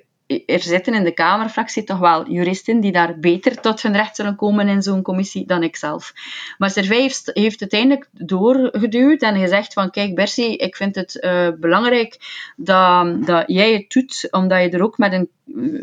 er 0.46 0.60
zitten 0.60 0.94
in 0.94 1.04
de 1.04 1.14
Kamerfractie 1.14 1.84
toch 1.84 2.00
wel 2.00 2.30
juristen 2.32 2.80
die 2.80 2.92
daar 2.92 3.20
beter 3.20 3.62
tot 3.62 3.82
hun 3.82 3.96
recht 3.96 4.16
zullen 4.16 4.36
komen 4.36 4.68
in 4.68 4.82
zo'n 4.82 5.02
commissie 5.02 5.46
dan 5.46 5.64
ik 5.64 5.76
zelf. 5.76 6.14
Maar 6.58 6.70
Servet 6.70 6.98
heeft, 6.98 7.32
heeft 7.34 7.62
uiteindelijk 7.62 8.10
doorgeduwd 8.12 9.22
en 9.22 9.40
gezegd 9.40 9.74
van 9.74 9.92
kijk 9.92 10.16
Bercy, 10.16 10.42
ik 10.42 10.76
vind 10.76 10.96
het 10.96 11.18
uh, 11.22 11.48
belangrijk 11.60 12.18
dat, 12.56 13.26
dat 13.26 13.44
jij 13.48 13.74
het 13.74 13.92
doet, 13.92 14.28
omdat 14.32 14.62
je 14.62 14.70
er 14.70 14.84
ook 14.84 14.98
met 14.98 15.14
een 15.14 15.30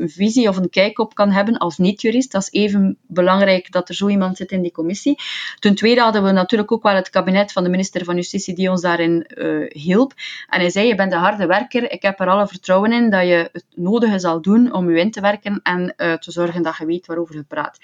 visie 0.06 0.48
of 0.48 0.56
een 0.56 0.70
kijk 0.70 0.98
op 0.98 1.14
kan 1.14 1.30
hebben 1.30 1.58
als 1.58 1.78
niet-jurist. 1.78 2.32
Dat 2.32 2.42
is 2.42 2.60
even 2.60 2.96
belangrijk 3.06 3.72
dat 3.72 3.88
er 3.88 3.94
zo 3.94 4.08
iemand 4.08 4.36
zit 4.36 4.50
in 4.50 4.62
die 4.62 4.72
commissie. 4.72 5.18
Ten 5.58 5.74
tweede 5.74 6.00
hadden 6.00 6.24
we 6.24 6.30
natuurlijk 6.32 6.72
ook 6.72 6.82
wel 6.82 6.94
het 6.94 7.10
kabinet 7.10 7.52
van 7.52 7.64
de 7.64 7.70
minister 7.70 8.04
van 8.04 8.14
Justitie 8.14 8.54
die 8.54 8.70
ons 8.70 8.80
daarin 8.80 9.26
uh, 9.34 9.70
hielp. 9.70 10.12
En 10.48 10.60
hij 10.60 10.70
zei, 10.70 10.86
je 10.86 10.94
bent 10.94 11.12
een 11.12 11.18
harde 11.18 11.46
werker, 11.46 11.90
ik 11.90 12.02
heb 12.02 12.20
er 12.20 12.28
alle 12.28 12.46
vertrouwen 12.46 12.92
in 12.92 13.10
dat 13.10 13.26
je 13.26 13.48
het 13.52 13.64
nodige 13.74 14.18
zal 14.18 14.37
doen 14.40 14.72
om 14.72 14.90
je 14.90 15.00
in 15.00 15.10
te 15.10 15.20
werken 15.20 15.60
en 15.62 15.94
uh, 15.96 16.12
te 16.12 16.32
zorgen 16.32 16.62
dat 16.62 16.76
je 16.76 16.86
weet 16.86 17.06
waarover 17.06 17.34
je 17.34 17.42
praat. 17.42 17.78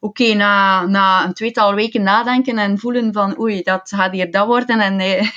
Oké, 0.00 0.34
na, 0.34 0.86
na 0.86 1.24
een 1.24 1.32
tweetal 1.32 1.74
weken 1.74 2.02
nadenken 2.02 2.58
en 2.58 2.78
voelen 2.78 3.12
van 3.12 3.40
oei, 3.40 3.62
dat 3.62 3.92
gaat 3.94 4.12
hier 4.12 4.30
dat 4.30 4.46
worden 4.46 4.80
en 4.80 4.96
nee, 4.96 5.30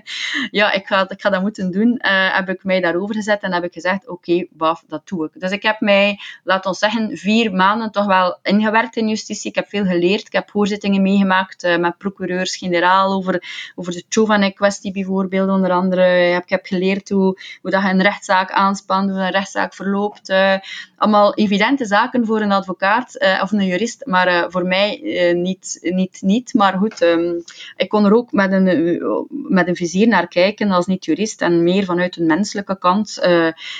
ja, 0.50 0.72
ik 0.72 0.86
ga, 0.86 1.08
ik 1.08 1.20
ga 1.20 1.30
dat 1.30 1.42
moeten 1.42 1.70
doen, 1.70 1.88
uh, 1.88 2.34
heb 2.34 2.48
ik 2.48 2.64
mij 2.64 2.80
daarover 2.80 3.14
gezet 3.14 3.42
en 3.42 3.52
heb 3.52 3.64
ik 3.64 3.72
gezegd, 3.72 4.08
oké, 4.08 4.30
okay, 4.30 4.48
baf, 4.50 4.84
dat 4.86 5.08
doe 5.08 5.24
ik. 5.24 5.40
Dus 5.40 5.50
ik 5.50 5.62
heb 5.62 5.80
mij, 5.80 6.20
laten 6.44 6.70
we 6.70 6.76
zeggen, 6.76 7.16
vier 7.16 7.52
maanden 7.52 7.90
toch 7.90 8.06
wel 8.06 8.38
ingewerkt 8.42 8.96
in 8.96 9.08
justitie. 9.08 9.50
Ik 9.50 9.54
heb 9.54 9.68
veel 9.68 9.84
geleerd. 9.84 10.26
Ik 10.26 10.32
heb 10.32 10.50
hoorzittingen 10.50 11.02
meegemaakt 11.02 11.78
met 11.78 11.98
procureurs-generaal 11.98 13.12
over, 13.12 13.42
over 13.74 13.92
de 13.92 14.04
Chovanec-kwestie 14.08 14.92
bijvoorbeeld, 14.92 15.48
onder 15.48 15.70
andere. 15.70 16.30
Ik 16.42 16.48
heb 16.48 16.66
geleerd 16.66 17.08
hoe, 17.08 17.40
hoe 17.62 17.70
dat 17.70 17.82
je 17.82 17.88
een 17.88 18.02
rechtszaak 18.02 18.50
aanspant, 18.50 19.10
hoe 19.10 19.18
een 19.18 19.30
rechtszaak 19.30 19.74
verloopt. 19.74 20.17
Uh, 20.24 20.54
allemaal 20.96 21.34
evidente 21.34 21.86
zaken 21.86 22.26
voor 22.26 22.40
een 22.40 22.52
advocaat 22.52 23.16
uh, 23.18 23.40
of 23.42 23.52
een 23.52 23.66
jurist, 23.66 24.06
maar 24.06 24.50
voor 24.50 24.66
mij 24.66 25.00
niet, 25.36 25.78
niet, 25.80 26.18
niet. 26.22 26.54
Maar 26.54 26.78
goed, 26.78 27.00
um, 27.00 27.42
ik 27.76 27.88
kon 27.88 28.04
er 28.04 28.14
ook 28.14 28.32
met 28.32 28.52
een, 28.52 29.26
met 29.30 29.68
een 29.68 29.76
vizier 29.76 30.08
naar 30.08 30.28
kijken 30.28 30.70
als 30.70 30.86
niet-jurist 30.86 31.42
en 31.42 31.62
meer 31.62 31.84
vanuit 31.84 32.16
een 32.16 32.26
menselijke 32.26 32.78
kant. 32.78 33.18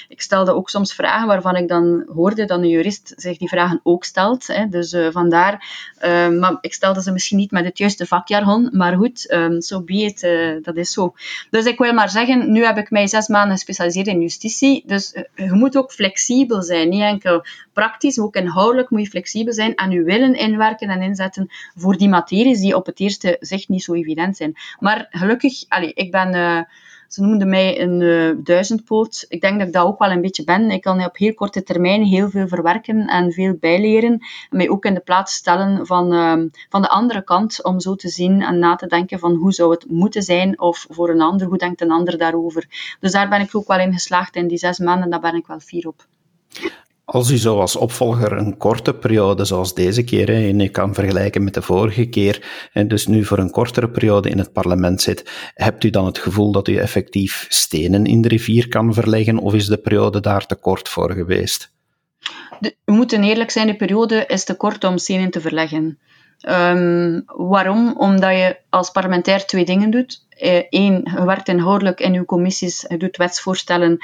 ik 0.09 0.21
stelde 0.21 0.55
ook 0.55 0.71
soms 0.71 0.95
vragen 0.95 1.27
waarvan 1.27 1.57
ik 1.57 1.69
dan 1.69 2.07
hoorde 2.15 2.45
dat 2.45 2.59
een 2.59 2.69
jurist 2.69 3.13
zich 3.17 3.39
die 3.39 3.49
vragen 3.49 3.81
ook 3.83 4.05
stelt. 4.05 4.47
Hè. 4.47 4.69
Dus 4.69 4.97
vandaar, 5.11 5.65
uh, 6.05 6.29
maar 6.29 6.59
ik 6.61 6.75
stelde 6.75 7.03
ze 7.03 7.13
misschien 7.13 7.39
niet 7.39 7.51
met 7.51 7.65
het 7.65 7.79
juiste 7.79 8.07
vakjargon, 8.07 8.69
maar 8.73 8.97
goed, 8.97 9.21
zo 9.21 9.35
um, 9.35 9.61
so 9.61 9.83
be 9.83 10.61
dat 10.63 10.77
is 10.77 10.93
zo. 10.93 11.15
Dus 11.51 11.65
ik 11.65 11.79
wil 11.79 11.93
maar 11.93 12.11
zeggen, 12.11 12.53
nu 12.53 12.65
heb 12.65 12.79
ik 12.79 12.91
mij 12.91 13.07
zes 13.07 13.29
maanden 13.29 13.57
gespecialiseerd 13.57 14.07
in 14.07 14.21
justitie, 14.21 14.83
dus 14.87 15.15
je 15.35 15.53
moet 15.53 15.77
ook 15.77 15.93
flexibel 15.93 16.28
zijn, 16.63 16.89
niet 16.89 17.03
enkel 17.03 17.45
praktisch, 17.73 18.17
maar 18.17 18.27
ook 18.27 18.37
inhoudelijk 18.37 18.91
moet 18.91 19.03
je 19.03 19.09
flexibel 19.09 19.53
zijn 19.53 19.75
en 19.75 19.91
je 19.91 20.03
willen 20.03 20.35
inwerken 20.35 20.89
en 20.89 21.03
inzetten 21.03 21.49
voor 21.77 21.97
die 21.97 22.09
materies 22.09 22.61
die 22.61 22.77
op 22.77 22.87
het 22.87 23.01
eerste 23.01 23.37
zicht 23.41 23.69
niet 23.69 23.83
zo 23.83 23.95
evident 23.95 24.37
zijn. 24.37 24.57
Maar 24.79 25.07
gelukkig, 25.11 25.65
allez, 25.69 25.93
ik 25.95 26.11
ben 26.11 26.67
Ze 27.09 27.23
noemden 27.23 27.49
mij 27.49 27.81
een 27.81 28.01
uh, 28.01 28.35
duizendpoot. 28.45 29.25
Ik 29.29 29.41
denk 29.41 29.59
dat 29.59 29.67
ik 29.67 29.73
dat 29.73 29.87
ook 29.87 29.99
wel 29.99 30.11
een 30.11 30.21
beetje 30.21 30.45
ben. 30.45 30.71
Ik 30.71 30.81
kan 30.81 31.05
op 31.05 31.17
heel 31.17 31.35
korte 31.35 31.63
termijn 31.63 32.05
heel 32.05 32.31
veel 32.31 32.49
verwerken 32.49 33.07
en 33.07 33.33
veel 33.33 33.55
bijleren. 33.61 34.13
En 34.51 34.57
mij 34.57 34.69
ook 34.69 34.85
in 34.85 34.95
de 34.95 35.01
plaats 35.01 35.35
stellen 35.35 35.87
van, 35.87 36.13
uh, 36.15 36.51
van 36.69 36.83
de 36.83 36.89
andere 36.89 37.25
kant, 37.25 37.65
om 37.65 37.81
zo 37.81 37.95
te 37.95 38.09
zien 38.09 38.43
en 38.43 38.59
na 38.59 38.75
te 38.75 38.87
denken 38.87 39.19
van 39.19 39.35
hoe 39.35 39.53
zou 39.53 39.71
het 39.71 39.91
moeten 39.91 40.23
zijn, 40.23 40.61
of 40.61 40.87
voor 40.91 41.11
een 41.11 41.21
ander, 41.21 41.47
hoe 41.47 41.59
denkt 41.59 41.81
een 41.81 41.91
ander 41.91 42.19
daarover. 42.19 42.97
Dus 43.01 43.13
daar 43.13 43.29
ben 43.29 43.41
ik 43.41 43.57
ook 43.57 43.67
wel 43.67 43.79
in 43.79 43.93
geslaagd 43.93 44.37
in 44.37 44.49
die 44.49 44.59
zes 44.59 44.79
maanden, 44.79 45.11
daar 45.11 45.21
ben 45.21 45.35
ik 45.35 45.47
wel 45.47 45.61
fier 45.61 45.87
op. 45.87 46.07
Als 47.05 47.31
u 47.31 47.37
zo 47.37 47.61
als 47.61 47.77
opvolger 47.77 48.33
een 48.33 48.57
korte 48.57 48.95
periode 48.95 49.45
zoals 49.45 49.75
deze 49.75 50.05
keer, 50.05 50.29
en 50.29 50.59
je 50.59 50.69
kan 50.69 50.95
vergelijken 50.95 51.45
met 51.45 51.55
de 51.55 51.63
vorige 51.63 52.07
keer, 52.07 52.69
en 52.73 52.89
dus 52.89 53.07
nu 53.07 53.25
voor 53.25 53.39
een 53.39 53.51
kortere 53.51 53.91
periode 53.91 54.29
in 54.29 54.39
het 54.39 54.53
parlement 54.53 55.03
zit, 55.03 55.51
hebt 55.55 55.85
u 55.85 55.91
dan 55.91 56.07
het 56.07 56.19
gevoel 56.19 56.53
dat 56.53 56.69
u 56.69 56.77
effectief 56.77 57.47
stenen 57.49 58.07
in 58.07 58.23
de 58.23 58.29
rivier 58.29 58.69
kan 58.69 58.95
verleggen, 58.95 59.39
of 59.39 59.55
is 59.55 59.67
de 59.67 59.77
periode 59.77 60.21
daar 60.21 60.47
te 60.47 60.55
kort 60.55 60.89
voor 60.89 61.13
geweest? 61.13 61.77
we 62.61 62.93
moeten 62.93 63.25
eerlijk 63.25 63.51
zijn, 63.51 63.67
de 63.67 63.77
periode 63.77 64.25
is 64.27 64.45
te 64.45 64.57
kort 64.57 64.85
om 64.85 64.99
stenen 64.99 65.31
te 65.31 65.41
verleggen. 65.41 65.99
Um, 66.49 67.23
waarom? 67.27 67.95
Omdat 67.97 68.31
je 68.31 68.57
als 68.71 68.91
parlementair 68.91 69.47
twee 69.47 69.65
dingen 69.65 69.91
doet. 69.91 70.27
Eén, 70.71 71.05
eh, 71.05 71.15
je 71.15 71.25
werkt 71.25 71.49
inhoudelijk 71.49 72.01
in 72.01 72.15
uw 72.15 72.25
commissies, 72.25 72.85
je 72.89 72.97
doet 72.97 73.17
wetsvoorstellen 73.17 73.99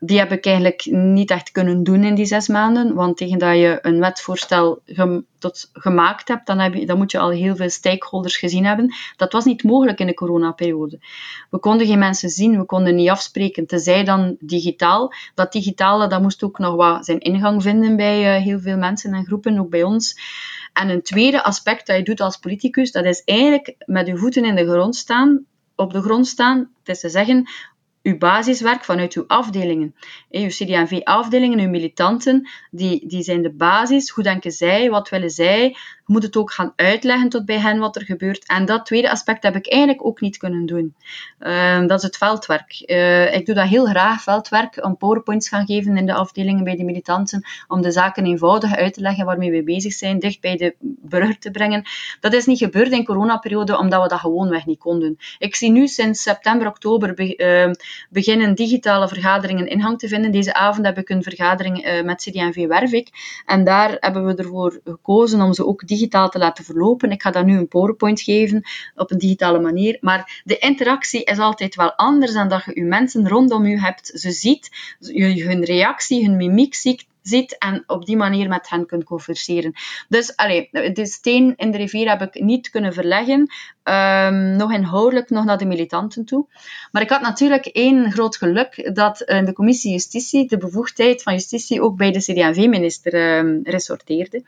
die 0.00 0.18
heb 0.18 0.32
ik 0.32 0.46
eigenlijk 0.46 0.86
niet 0.90 1.30
echt 1.30 1.50
kunnen 1.50 1.82
doen 1.82 2.04
in 2.04 2.14
die 2.14 2.26
zes 2.26 2.48
maanden. 2.48 2.94
Want 2.94 3.16
tegen 3.16 3.38
dat 3.38 3.56
je 3.56 3.78
een 3.82 4.00
wetvoorstel 4.00 4.82
tot 5.38 5.70
gemaakt 5.72 6.28
hebt, 6.28 6.46
dan, 6.46 6.58
heb 6.58 6.74
je, 6.74 6.86
dan 6.86 6.96
moet 6.96 7.10
je 7.10 7.18
al 7.18 7.30
heel 7.30 7.56
veel 7.56 7.70
stakeholders 7.70 8.36
gezien 8.36 8.64
hebben. 8.64 8.94
Dat 9.16 9.32
was 9.32 9.44
niet 9.44 9.62
mogelijk 9.62 9.98
in 9.98 10.06
de 10.06 10.14
coronaperiode. 10.14 10.98
We 11.50 11.58
konden 11.58 11.86
geen 11.86 11.98
mensen 11.98 12.28
zien, 12.28 12.58
we 12.58 12.64
konden 12.64 12.94
niet 12.94 13.08
afspreken, 13.08 13.66
tenzij 13.66 14.04
dan 14.04 14.36
digitaal. 14.40 15.12
Dat 15.34 15.52
digitale, 15.52 16.06
dat 16.06 16.22
moest 16.22 16.42
ook 16.42 16.58
nog 16.58 16.74
wat 16.74 17.04
zijn 17.04 17.20
ingang 17.20 17.62
vinden 17.62 17.96
bij 17.96 18.36
uh, 18.36 18.44
heel 18.44 18.60
veel 18.60 18.76
mensen 18.76 19.14
en 19.14 19.24
groepen, 19.24 19.58
ook 19.58 19.70
bij 19.70 19.82
ons. 19.82 20.16
En 20.72 20.88
een 20.88 21.02
tweede 21.02 21.42
aspect 21.42 21.86
dat 21.86 21.96
je 21.96 22.02
doet 22.02 22.20
als 22.20 22.36
politicus, 22.36 22.92
dat 22.92 23.04
is 23.04 23.22
eigenlijk 23.24 23.74
met 23.78 24.06
je 24.06 24.16
voeten 24.16 24.44
in 24.44 24.54
de 24.54 24.70
grond 24.70 24.96
staan, 24.96 25.44
op 25.76 25.92
de 25.92 26.02
grond 26.02 26.26
staan. 26.26 26.58
Het 26.58 26.88
is 26.88 27.00
te 27.00 27.08
zeggen, 27.08 27.48
uw 28.02 28.18
basiswerk 28.18 28.84
vanuit 28.84 29.14
uw 29.14 29.24
afdelingen. 29.26 29.94
Uw 30.30 30.48
CD&V-afdelingen, 30.48 31.58
uw 31.58 31.68
militanten, 31.68 32.48
die, 32.70 33.06
die 33.06 33.22
zijn 33.22 33.42
de 33.42 33.52
basis. 33.52 34.10
Hoe 34.10 34.24
denken 34.24 34.52
zij? 34.52 34.90
Wat 34.90 35.08
willen 35.08 35.30
zij? 35.30 35.76
Moet 36.08 36.22
het 36.22 36.36
ook 36.36 36.52
gaan 36.52 36.72
uitleggen 36.76 37.28
tot 37.28 37.44
bij 37.44 37.58
hen 37.58 37.78
wat 37.78 37.96
er 37.96 38.04
gebeurt. 38.04 38.46
En 38.46 38.64
dat 38.64 38.86
tweede 38.86 39.10
aspect 39.10 39.42
heb 39.42 39.56
ik 39.56 39.70
eigenlijk 39.72 40.04
ook 40.06 40.20
niet 40.20 40.36
kunnen 40.36 40.66
doen. 40.66 40.94
Uh, 41.40 41.86
dat 41.86 41.98
is 41.98 42.02
het 42.02 42.16
veldwerk. 42.16 42.82
Uh, 42.86 43.34
ik 43.34 43.46
doe 43.46 43.54
dat 43.54 43.68
heel 43.68 43.86
graag, 43.86 44.22
veldwerk, 44.22 44.84
om 44.84 44.96
powerpoints 44.96 45.48
gaan 45.48 45.66
geven 45.66 45.96
in 45.96 46.06
de 46.06 46.14
afdelingen 46.14 46.64
bij 46.64 46.76
de 46.76 46.84
militanten, 46.84 47.46
om 47.66 47.82
de 47.82 47.90
zaken 47.90 48.24
eenvoudig 48.24 48.76
uit 48.76 48.94
te 48.94 49.00
leggen 49.00 49.24
waarmee 49.24 49.50
we 49.50 49.62
bezig 49.62 49.92
zijn, 49.92 50.18
dicht 50.18 50.40
bij 50.40 50.56
de 50.56 50.74
burger 50.80 51.38
te 51.38 51.50
brengen. 51.50 51.82
Dat 52.20 52.32
is 52.32 52.46
niet 52.46 52.58
gebeurd 52.58 52.92
in 52.92 53.04
coronaperiode, 53.04 53.78
omdat 53.78 54.02
we 54.02 54.08
dat 54.08 54.18
gewoonweg 54.18 54.66
niet 54.66 54.78
konden. 54.78 55.16
Ik 55.38 55.56
zie 55.56 55.70
nu 55.70 55.88
sinds 55.88 56.22
september, 56.22 56.66
oktober 56.66 57.14
be 57.14 57.36
uh, 57.36 57.74
beginnen 58.10 58.54
digitale 58.54 59.08
vergaderingen 59.08 59.66
inhang 59.66 59.98
te 59.98 60.08
vinden. 60.08 60.30
Deze 60.30 60.54
avond 60.54 60.86
heb 60.86 60.98
ik 60.98 61.08
een 61.08 61.22
vergadering 61.22 61.86
uh, 61.86 62.02
met 62.02 62.22
CD&V 62.22 62.66
Wervik. 62.66 63.08
En 63.46 63.64
daar 63.64 63.96
hebben 64.00 64.26
we 64.26 64.34
ervoor 64.34 64.80
gekozen 64.84 65.40
om 65.40 65.52
ze 65.52 65.66
ook 65.66 65.86
te 66.06 66.38
laten 66.38 66.64
verlopen. 66.64 67.10
Ik 67.10 67.22
ga 67.22 67.30
dan 67.30 67.46
nu 67.46 67.56
een 67.56 67.68
PowerPoint 67.68 68.20
geven 68.20 68.62
op 68.94 69.10
een 69.10 69.18
digitale 69.18 69.60
manier. 69.60 69.98
Maar 70.00 70.42
de 70.44 70.58
interactie 70.58 71.24
is 71.24 71.38
altijd 71.38 71.74
wel 71.74 71.94
anders 71.94 72.32
dan 72.32 72.48
dat 72.48 72.64
je 72.64 72.72
je 72.74 72.84
mensen 72.84 73.28
rondom 73.28 73.66
je 73.66 73.80
hebt. 73.80 74.10
Ze 74.14 74.30
ziet 74.30 74.96
je 74.98 75.44
hun 75.44 75.64
reactie, 75.64 76.26
hun 76.26 76.36
mimiek 76.36 76.74
ziet 76.74 77.06
ziet 77.28 77.58
en 77.58 77.84
op 77.86 78.06
die 78.06 78.16
manier 78.16 78.48
met 78.48 78.68
hen 78.68 78.86
kunt 78.86 79.04
converseren. 79.04 79.72
Dus 80.08 80.36
allee, 80.36 80.68
de 80.70 81.06
steen 81.06 81.52
in 81.56 81.70
de 81.70 81.76
rivier 81.76 82.08
heb 82.08 82.22
ik 82.22 82.42
niet 82.42 82.70
kunnen 82.70 82.92
verleggen, 82.92 83.50
um, 83.84 84.56
nog 84.56 84.72
inhoudelijk, 84.72 85.30
nog 85.30 85.44
naar 85.44 85.58
de 85.58 85.64
militanten 85.64 86.24
toe. 86.24 86.46
Maar 86.92 87.02
ik 87.02 87.10
had 87.10 87.20
natuurlijk 87.20 87.66
één 87.66 88.12
groot 88.12 88.36
geluk 88.36 88.94
dat 88.94 89.20
in 89.20 89.44
de 89.44 89.52
commissie 89.52 89.92
Justitie 89.92 90.48
de 90.48 90.58
bevoegdheid 90.58 91.22
van 91.22 91.32
justitie 91.32 91.82
ook 91.82 91.96
bij 91.96 92.10
de 92.10 92.18
CD&V-minister 92.18 93.14
um, 93.14 93.20
ehm, 93.20 93.70
resorteerde. 93.70 94.42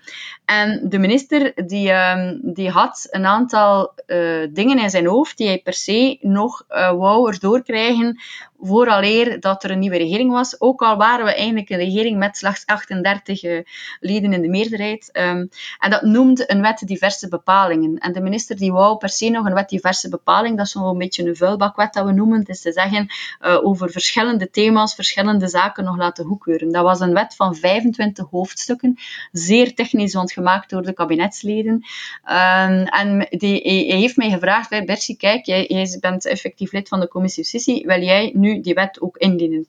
En 0.45 0.81
de 0.89 0.99
minister 0.99 1.53
die, 1.67 1.93
um, 1.93 2.41
die 2.43 2.71
had 2.71 3.07
een 3.11 3.27
aantal 3.27 3.93
uh, 4.07 4.47
dingen 4.51 4.79
in 4.79 4.91
zijn 4.91 5.07
hoofd 5.07 5.37
die 5.37 5.47
hij 5.47 5.59
per 5.59 5.73
se 5.73 6.19
nog 6.21 6.65
uh, 6.69 6.93
wou 6.93 7.33
erdoor 7.33 7.63
krijgen 7.63 8.21
vooraleer 8.61 9.41
dat 9.41 9.65
er 9.65 9.71
een 9.71 9.79
nieuwe 9.79 9.97
regering 9.97 10.33
was. 10.33 10.61
Ook 10.61 10.83
al 10.83 10.97
waren 10.97 11.25
we 11.25 11.35
eigenlijk 11.35 11.71
een 11.71 11.79
regering 11.79 12.19
met 12.19 12.37
slechts 12.37 12.67
38 12.67 13.43
uh, 13.43 13.61
leden 14.01 14.33
in 14.33 14.43
de 14.43 14.49
meerderheid. 14.49 15.11
Um, 15.13 15.49
en 15.79 15.91
dat 15.91 16.03
noemde 16.03 16.53
een 16.53 16.61
wet 16.61 16.83
diverse 16.87 17.29
bepalingen. 17.29 17.99
En 17.99 18.13
de 18.13 18.21
minister 18.21 18.57
die 18.57 18.73
wou 18.73 18.97
per 18.97 19.09
se 19.09 19.29
nog 19.29 19.47
een 19.47 19.55
wet 19.55 19.69
diverse 19.69 20.09
bepaling. 20.09 20.57
Dat 20.57 20.67
is 20.67 20.73
zo'n 20.73 20.99
beetje 20.99 21.29
een 21.29 21.37
vuilbakwet 21.37 21.93
dat 21.93 22.05
we 22.05 22.13
noemen. 22.13 22.39
Het 22.39 22.49
is 22.49 22.61
te 22.61 22.73
zeggen 22.73 23.07
uh, 23.41 23.65
over 23.65 23.91
verschillende 23.91 24.51
thema's, 24.51 24.95
verschillende 24.95 25.49
zaken 25.49 25.85
nog 25.85 25.97
laten 25.97 26.25
goedkeuren. 26.25 26.73
Dat 26.73 26.85
was 26.85 27.01
een 27.01 27.15
wet 27.15 27.35
van 27.35 27.55
25 27.55 28.31
hoofdstukken. 28.31 28.99
Zeer 29.33 29.75
technisch 29.75 30.17
ontgemaakt 30.17 30.71
door 30.71 30.83
de 30.83 30.93
kabinetsleden. 30.93 31.73
Um, 31.73 32.85
en 32.85 33.27
die, 33.31 33.61
hij, 33.63 33.99
heeft 33.99 34.17
mij 34.17 34.31
gevraagd, 34.31 34.69
Bertie, 34.85 35.17
kijk, 35.17 35.47
jij, 35.47 35.65
jij 35.69 35.97
bent 36.01 36.27
effectief 36.27 36.73
lid 36.73 36.89
van 36.89 37.01
de 37.01 37.09
commissie 37.09 37.41
Justitie. 37.41 37.87
Wil 37.87 38.03
jij 38.03 38.33
nu 38.35 38.50
die 38.59 38.75
wet 38.75 39.01
ook 39.01 39.17
indienen. 39.17 39.69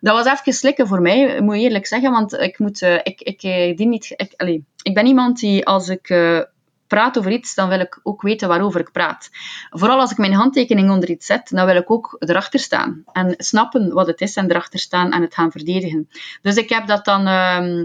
Dat 0.00 0.24
was 0.24 0.40
even 0.40 0.52
slikken 0.52 0.86
voor 0.86 1.00
mij, 1.00 1.40
moet 1.40 1.54
ik 1.54 1.60
eerlijk 1.60 1.86
zeggen, 1.86 2.10
want 2.10 2.32
ik, 2.32 2.58
moet, 2.58 2.82
uh, 2.82 2.94
ik, 2.94 3.20
ik, 3.20 3.42
eh, 3.42 3.76
die 3.76 3.86
niet, 3.86 4.12
ik, 4.16 4.32
allez, 4.36 4.58
ik 4.82 4.94
ben 4.94 5.06
iemand 5.06 5.38
die 5.38 5.66
als 5.66 5.88
ik 5.88 6.08
uh, 6.08 6.40
praat 6.88 7.18
over 7.18 7.30
iets, 7.30 7.54
dan 7.54 7.68
wil 7.68 7.80
ik 7.80 8.00
ook 8.02 8.22
weten 8.22 8.48
waarover 8.48 8.80
ik 8.80 8.92
praat. 8.92 9.28
Vooral 9.70 10.00
als 10.00 10.10
ik 10.10 10.18
mijn 10.18 10.32
handtekening 10.32 10.90
onder 10.90 11.10
iets 11.10 11.26
zet, 11.26 11.48
dan 11.50 11.66
wil 11.66 11.76
ik 11.76 11.90
ook 11.90 12.16
erachter 12.18 12.60
staan. 12.60 13.02
En 13.12 13.34
snappen 13.36 13.92
wat 13.92 14.06
het 14.06 14.20
is 14.20 14.36
en 14.36 14.50
erachter 14.50 14.78
staan 14.78 15.12
en 15.12 15.22
het 15.22 15.34
gaan 15.34 15.50
verdedigen. 15.50 16.08
Dus 16.42 16.56
ik 16.56 16.68
heb 16.68 16.86
dat 16.86 17.04
dan 17.04 17.26
uh, 17.26 17.84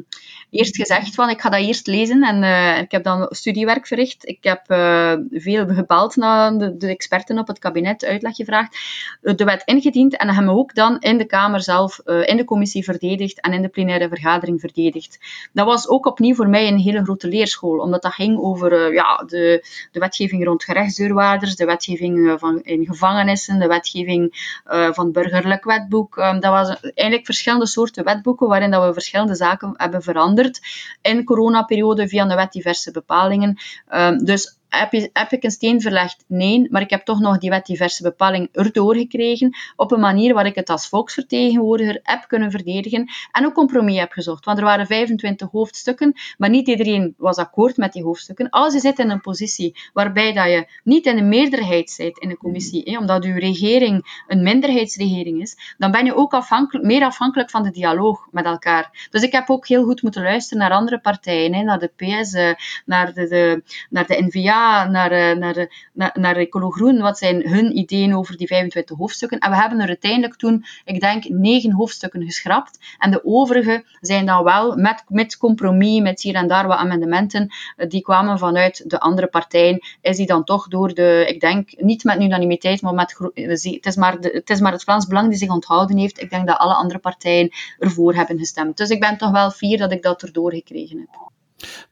eerst 0.50 0.76
gezegd 0.76 1.16
van, 1.16 1.30
ik 1.30 1.42
ga 1.42 1.50
dat 1.50 1.60
eerst 1.60 1.88
lezen 1.88 2.24
en 2.24 2.44
uh, 2.44 2.80
ik 2.80 2.92
heb 2.92 3.04
dan 3.04 3.26
studiewerk 3.30 3.88
verricht. 3.88 4.28
Ik 4.28 4.44
heb 4.44 4.62
uh, 4.68 5.14
veel 5.32 5.68
gebeld 5.68 6.16
naar 6.16 6.58
de, 6.58 6.78
de, 6.78 6.88
experten 6.88 7.38
op 7.38 7.48
het 7.48 7.60
kabinet, 7.60 8.06
uitleg 8.06 8.36
gevraagd, 8.36 8.78
de 9.22 9.44
wet 9.44 9.62
ingediend 9.66 10.18
en 10.18 10.30
hebben 10.30 10.54
we 10.54 10.60
ook 10.60 10.76
dan 10.76 11.00
in 11.00 11.18
de 11.18 11.26
Kamer 11.26 11.62
zelf, 11.62 12.00
uh, 12.06 12.28
in 12.28 12.38
de 12.38 12.44
commissie 12.44 12.84
verdedigd 12.84 13.42
en 13.42 13.54
in 13.54 13.62
de 13.62 13.68
plenaire 13.68 14.08
vergadering 14.08 14.60
verdedigd. 14.60 15.20
Dat 15.54 15.66
was 15.66 15.88
ook 15.88 16.06
opnieuw 16.06 16.36
voor 16.36 16.50
mij 16.50 16.68
een 16.68 16.78
hele 16.78 17.04
grote 17.04 17.28
leerschool, 17.28 17.78
omdat 17.78 18.02
dat 18.02 18.14
ging 18.14 18.40
over 18.40 18.93
ja, 18.94 19.24
de, 19.28 19.66
de 19.92 20.00
wetgeving 20.00 20.46
rond 20.46 20.64
gerechtsdeurwaarders, 20.64 21.56
de 21.56 21.66
wetgeving 21.66 22.30
eh, 22.30 22.34
van, 22.38 22.62
in 22.64 22.86
gevangenissen, 22.86 23.60
de 23.60 23.68
wetgeving 23.68 24.52
uh, 24.68 24.92
van 24.92 25.06
het 25.06 25.14
burgerlijk 25.14 25.64
wetboek. 25.64 26.18
Um, 26.18 26.40
dat 26.40 26.52
was 26.52 26.80
eigenlijk 26.82 27.26
verschillende 27.26 27.68
soorten 27.68 28.04
wetboeken 28.04 28.48
waarin 28.48 28.72
dat 28.72 28.86
we 28.86 28.94
verschillende 28.94 29.36
zaken 29.36 29.74
hebben 29.78 30.02
veranderd 30.02 30.62
in 31.02 31.24
coronaperiode 31.24 32.08
via 32.08 32.26
de 32.26 32.36
wet 32.36 32.52
diverse 32.52 32.92
bepalingen. 32.92 33.58
Um, 33.94 34.26
dus 34.26 34.58
heb, 34.80 35.10
heb 35.14 35.32
ik 35.32 35.44
een 35.44 35.52
steen 35.52 35.82
verlegd? 35.82 36.24
Nee, 36.28 36.68
maar 36.70 36.82
ik 36.82 36.90
heb 36.90 37.06
toch 37.06 37.20
nog 37.20 37.38
die 37.38 37.50
wet 37.50 37.66
diverse 37.66 38.04
bepaling 38.04 38.50
erdoor 38.52 38.96
gekregen 38.96 39.56
op 39.76 39.92
een 39.92 40.00
manier 40.00 40.34
waar 40.34 40.46
ik 40.46 40.56
het 40.56 40.70
als 40.70 40.88
volksvertegenwoordiger 40.88 42.00
heb 42.04 42.28
kunnen 42.28 42.52
verdedigen 42.52 43.10
en 43.32 43.46
ook 43.46 43.54
compromis 43.54 44.00
heb 44.00 44.12
gezocht. 44.12 44.46
Want 44.46 44.58
er 44.58 44.64
waren 44.64 44.88
25 44.88 45.52
hoofdstukken, 45.52 46.14
maar 46.38 46.50
niet 46.50 46.68
iedereen 46.68 47.14
was 47.18 47.38
akkoord 47.38 47.78
met 47.78 47.94
die 47.94 48.04
hoofdstukken. 48.04 48.50
Als 48.50 48.74
je 48.74 48.80
zit 48.80 49.00
in 49.00 49.10
een 49.10 49.22
positie 49.22 49.76
waarbij 49.94 50.34
dat 50.34 50.46
je 50.46 50.68
niet 50.84 51.06
in 51.06 51.18
een 51.18 51.30
meerderheid 51.30 51.90
zit 51.90 52.18
in 52.18 52.30
een 52.30 52.38
commissie, 52.38 52.98
omdat 52.98 53.24
uw 53.24 53.38
regering 53.38 54.24
een 54.28 54.44
minderheidsregering 54.44 55.42
is, 55.42 55.76
dan 55.78 55.92
ben 55.92 56.06
je 56.06 56.16
ook 56.16 56.32
meer 56.72 57.04
afhankelijk 57.04 57.50
van 57.50 57.64
de 57.64 57.72
dialoog 57.72 58.28
met 58.32 58.46
elkaar. 58.46 59.08
Dus 59.10 59.22
ik 59.22 59.32
heb 59.32 59.50
ook 59.50 59.68
heel 59.68 59.84
goed 59.84 60.02
moeten 60.02 60.24
luisteren 60.24 60.60
naar 60.60 60.72
andere 60.72 61.00
partijen, 61.00 61.66
naar 61.66 61.80
de 61.80 61.92
PS, 61.96 62.34
eh, 62.34 62.54
naar 62.86 63.14
de, 63.14 63.28
de, 63.28 63.64
naar 63.90 64.06
de 64.06 64.24
NVA, 64.24 64.63
naar, 64.90 65.12
eh, 65.12 65.38
naar, 65.38 65.88
naar, 65.94 66.16
naar 66.20 66.36
Ecolo 66.36 66.70
Groen, 66.70 67.00
wat 67.00 67.18
zijn 67.18 67.48
hun 67.50 67.78
ideeën 67.78 68.16
over 68.16 68.38
die 68.38 68.48
25 68.48 68.98
hoofdstukken. 68.98 69.40
En 69.40 69.50
we 69.50 69.56
hebben 69.56 69.80
er 69.80 69.88
uiteindelijk 69.88 70.36
toen, 70.36 70.66
ik 70.86 71.00
denk, 71.00 71.30
negen 71.30 71.72
hoofdstukken 71.72 72.24
geschrapt. 72.24 72.80
En 72.98 73.12
de 73.12 73.26
overige 73.26 73.86
zijn 74.00 74.26
dan 74.26 74.44
wel 74.44 74.76
met, 74.76 75.04
met 75.08 75.38
compromis, 75.38 76.02
met 76.02 76.22
hier 76.22 76.36
en 76.36 76.48
daar 76.48 76.68
wat 76.68 76.78
amendementen, 76.78 77.54
eh, 77.76 77.90
die 77.90 78.02
kwamen 78.02 78.40
vanuit 78.40 78.90
de 78.90 79.00
andere 79.00 79.28
partijen, 79.28 79.80
is 80.02 80.18
die 80.18 80.28
dan 80.28 80.44
toch 80.44 80.68
door 80.68 80.94
de, 80.94 81.26
ik 81.28 81.40
denk, 81.40 81.82
niet 81.82 82.04
met 82.04 82.22
unanimiteit, 82.22 82.82
maar 82.82 82.94
met, 82.94 83.18
het 83.34 83.86
is 83.86 83.96
maar, 83.96 84.18
het 84.20 84.50
is 84.50 84.60
maar 84.60 84.72
het 84.72 84.84
Vlaams 84.84 85.08
Belang 85.08 85.30
die 85.30 85.38
zich 85.38 85.50
onthouden 85.50 85.98
heeft. 85.98 86.22
Ik 86.22 86.30
denk 86.30 86.48
dat 86.48 86.58
alle 86.58 86.74
andere 86.74 87.00
partijen 87.00 87.52
ervoor 87.80 88.14
hebben 88.14 88.38
gestemd. 88.38 88.78
Dus 88.78 88.90
ik 88.90 89.00
ben 89.00 89.18
toch 89.18 89.32
wel 89.32 89.52
fier 89.52 89.78
dat 89.78 89.92
ik 89.92 90.02
dat 90.02 90.24
erdoor 90.24 90.54
gekregen 90.54 90.98
heb. 91.00 91.32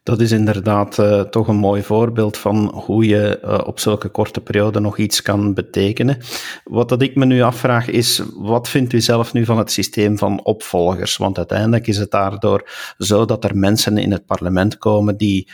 Dat 0.02 0.20
is 0.20 0.32
inderdaad 0.32 0.98
uh, 0.98 1.20
toch 1.20 1.48
een 1.48 1.56
mooi 1.56 1.82
voorbeeld 1.82 2.36
van 2.36 2.72
hoe 2.74 3.06
je 3.06 3.40
uh, 3.44 3.60
op 3.64 3.80
zulke 3.80 4.08
korte 4.08 4.40
periode 4.40 4.80
nog 4.80 4.98
iets 4.98 5.22
kan 5.22 5.54
betekenen. 5.54 6.18
Wat 6.64 6.88
dat 6.88 7.02
ik 7.02 7.14
me 7.14 7.24
nu 7.24 7.42
afvraag 7.42 7.88
is, 7.88 8.22
wat 8.34 8.68
vindt 8.68 8.92
u 8.92 9.00
zelf 9.00 9.32
nu 9.32 9.44
van 9.44 9.58
het 9.58 9.72
systeem 9.72 10.18
van 10.18 10.44
opvolgers? 10.44 11.16
Want 11.16 11.36
uiteindelijk 11.36 11.86
is 11.86 11.96
het 11.96 12.10
daardoor 12.10 12.70
zo 12.98 13.24
dat 13.24 13.44
er 13.44 13.56
mensen 13.56 13.98
in 13.98 14.12
het 14.12 14.26
parlement 14.26 14.78
komen 14.78 15.16
die 15.16 15.48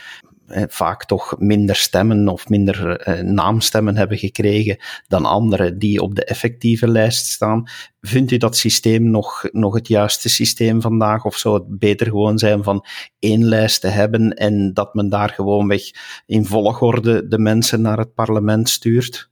vaak 0.67 1.05
toch 1.05 1.35
minder 1.37 1.75
stemmen 1.75 2.27
of 2.27 2.49
minder 2.49 2.99
eh, 2.99 3.23
naamstemmen 3.23 3.97
hebben 3.97 4.17
gekregen 4.17 4.77
dan 5.07 5.25
anderen 5.25 5.79
die 5.79 6.01
op 6.01 6.15
de 6.15 6.25
effectieve 6.25 6.87
lijst 6.87 7.25
staan. 7.25 7.63
Vindt 8.01 8.31
u 8.31 8.37
dat 8.37 8.57
systeem 8.57 9.09
nog, 9.09 9.43
nog 9.51 9.73
het 9.73 9.87
juiste 9.87 10.29
systeem 10.29 10.81
vandaag? 10.81 11.25
Of 11.25 11.37
zou 11.37 11.55
het 11.55 11.79
beter 11.79 12.07
gewoon 12.07 12.37
zijn 12.37 12.63
van 12.63 12.85
één 13.19 13.45
lijst 13.45 13.81
te 13.81 13.87
hebben 13.87 14.33
en 14.33 14.73
dat 14.73 14.93
men 14.93 15.09
daar 15.09 15.29
gewoonweg 15.29 15.81
in 16.25 16.45
volgorde 16.45 17.27
de 17.27 17.39
mensen 17.39 17.81
naar 17.81 17.97
het 17.97 18.13
parlement 18.13 18.69
stuurt? 18.69 19.29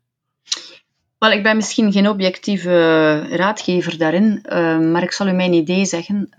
Wel, 1.19 1.31
ik 1.31 1.43
ben 1.43 1.55
misschien 1.55 1.91
geen 1.91 2.09
objectieve 2.09 3.19
raadgever 3.29 3.97
daarin, 3.97 4.45
uh, 4.49 4.79
maar 4.79 5.03
ik 5.03 5.11
zal 5.11 5.27
u 5.27 5.31
mijn 5.31 5.53
idee 5.53 5.85
zeggen. 5.85 6.29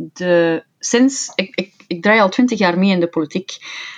De, 0.00 0.64
sinds, 0.78 1.32
ik, 1.34 1.54
ik 1.54 1.78
ik 1.88 2.02
draai 2.02 2.20
al 2.20 2.28
twintig 2.28 2.58
jaar 2.58 2.78
mee 2.78 2.90
in 2.90 3.00
de 3.00 3.08
politiek. 3.08 3.56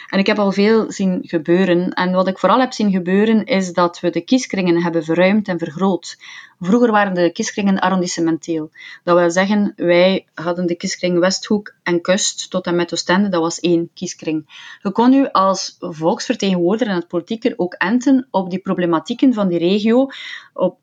En 0.08 0.18
ik 0.18 0.26
heb 0.26 0.38
al 0.38 0.52
veel 0.52 0.92
zien 0.92 1.18
gebeuren. 1.22 1.92
En 1.92 2.12
wat 2.12 2.28
ik 2.28 2.38
vooral 2.38 2.60
heb 2.60 2.72
zien 2.72 2.90
gebeuren, 2.90 3.44
is 3.44 3.72
dat 3.72 4.00
we 4.00 4.10
de 4.10 4.20
kieskringen 4.20 4.82
hebben 4.82 5.04
verruimd 5.04 5.48
en 5.48 5.58
vergroot. 5.58 6.18
Vroeger 6.60 6.90
waren 6.90 7.14
de 7.14 7.32
kieskringen 7.32 7.78
arrondissementeel. 7.78 8.70
Dat 9.04 9.18
wil 9.18 9.30
zeggen, 9.30 9.72
wij 9.76 10.26
hadden 10.34 10.66
de 10.66 10.74
kieskring 10.74 11.18
Westhoek 11.18 11.74
en 11.82 12.00
Kust 12.00 12.50
tot 12.50 12.66
en 12.66 12.76
met 12.76 12.92
Oostende, 12.92 13.28
dat 13.28 13.40
was 13.40 13.60
één 13.60 13.90
kieskring. 13.94 14.68
Je 14.82 14.92
kon 14.92 15.10
nu 15.10 15.28
als 15.30 15.76
volksvertegenwoordiger 15.80 16.88
en 16.88 16.98
het 16.98 17.08
politieker 17.08 17.54
ook 17.56 17.74
enten 17.74 18.26
op 18.30 18.50
die 18.50 18.58
problematieken 18.58 19.34
van 19.34 19.48
die 19.48 19.58
regio. 19.58 20.08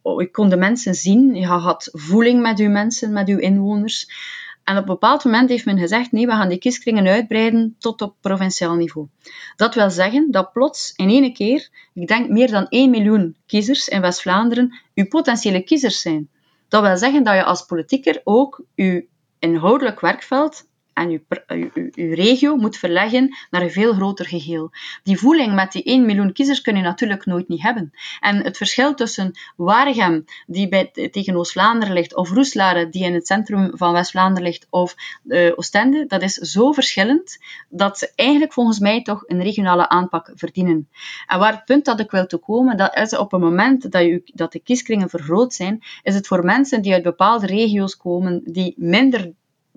Je 0.01 0.29
kon 0.31 0.49
de 0.49 0.57
mensen 0.57 0.95
zien, 0.95 1.35
je 1.35 1.45
had 1.45 1.89
voeling 1.91 2.41
met 2.41 2.59
uw 2.59 2.69
mensen, 2.69 3.13
met 3.13 3.27
uw 3.27 3.37
inwoners. 3.37 4.09
En 4.67 4.75
op 4.77 4.81
een 4.81 4.85
bepaald 4.85 5.23
moment 5.23 5.49
heeft 5.49 5.65
men 5.65 5.79
gezegd, 5.79 6.11
nee, 6.11 6.25
we 6.25 6.31
gaan 6.31 6.49
die 6.49 6.57
kieskringen 6.57 7.07
uitbreiden 7.07 7.75
tot 7.79 8.01
op 8.01 8.15
provinciaal 8.21 8.75
niveau. 8.75 9.07
Dat 9.55 9.75
wil 9.75 9.89
zeggen 9.89 10.31
dat 10.31 10.51
plots 10.51 10.93
in 10.95 11.09
één 11.09 11.33
keer, 11.33 11.69
ik 11.93 12.07
denk 12.07 12.29
meer 12.29 12.51
dan 12.51 12.67
1 12.69 12.89
miljoen 12.89 13.35
kiezers 13.45 13.87
in 13.87 14.01
West-Vlaanderen, 14.01 14.79
uw 14.95 15.07
potentiële 15.07 15.61
kiezers 15.63 16.01
zijn. 16.01 16.29
Dat 16.67 16.81
wil 16.81 16.97
zeggen 16.97 17.23
dat 17.23 17.35
je 17.35 17.43
als 17.43 17.65
politieker 17.65 18.21
ook 18.23 18.63
uw 18.75 19.01
inhoudelijk 19.39 19.99
werkveld 19.99 20.67
en 20.97 21.09
uw, 21.09 22.13
regio 22.13 22.55
moet 22.55 22.77
verleggen 22.77 23.35
naar 23.49 23.61
een 23.61 23.71
veel 23.71 23.93
groter 23.93 24.25
geheel. 24.25 24.71
Die 25.03 25.17
voeling 25.17 25.53
met 25.53 25.71
die 25.71 25.83
1 25.83 26.05
miljoen 26.05 26.33
kiezers 26.33 26.61
kun 26.61 26.75
je 26.75 26.81
natuurlijk 26.81 27.25
nooit 27.25 27.47
niet 27.47 27.61
hebben. 27.61 27.91
En 28.19 28.43
het 28.43 28.57
verschil 28.57 28.93
tussen 28.93 29.39
Waregem, 29.55 30.25
die 30.47 30.67
bij, 30.67 30.91
tegen 31.11 31.35
Oost-Vlaanderen 31.35 31.93
ligt, 31.93 32.15
of 32.15 32.31
Roeslaren, 32.31 32.91
die 32.91 33.03
in 33.03 33.13
het 33.13 33.27
centrum 33.27 33.71
van 33.73 33.93
West-Vlaanderen 33.93 34.47
ligt, 34.47 34.67
of 34.69 34.95
uh, 35.25 35.51
Oostende, 35.55 36.05
dat 36.05 36.21
is 36.21 36.33
zo 36.33 36.71
verschillend 36.71 37.37
dat 37.69 37.97
ze 37.97 38.11
eigenlijk 38.15 38.53
volgens 38.53 38.79
mij 38.79 39.01
toch 39.01 39.23
een 39.25 39.41
regionale 39.41 39.89
aanpak 39.89 40.31
verdienen. 40.35 40.89
En 41.27 41.39
waar 41.39 41.53
het 41.53 41.65
punt 41.65 41.85
dat 41.85 41.99
ik 41.99 42.11
wil 42.11 42.25
te 42.25 42.37
komen, 42.37 42.77
dat 42.77 42.97
is 42.97 43.17
op 43.17 43.31
het 43.31 43.41
moment 43.41 43.91
dat, 43.91 44.01
je, 44.01 44.21
dat 44.33 44.51
de 44.51 44.59
kieskringen 44.59 45.09
vergroot 45.09 45.53
zijn, 45.53 45.83
is 46.03 46.15
het 46.15 46.27
voor 46.27 46.45
mensen 46.45 46.81
die 46.81 46.93
uit 46.93 47.03
bepaalde 47.03 47.45
regio's 47.45 47.97
komen, 47.97 48.41
die 48.45 48.73
minder 48.77 49.31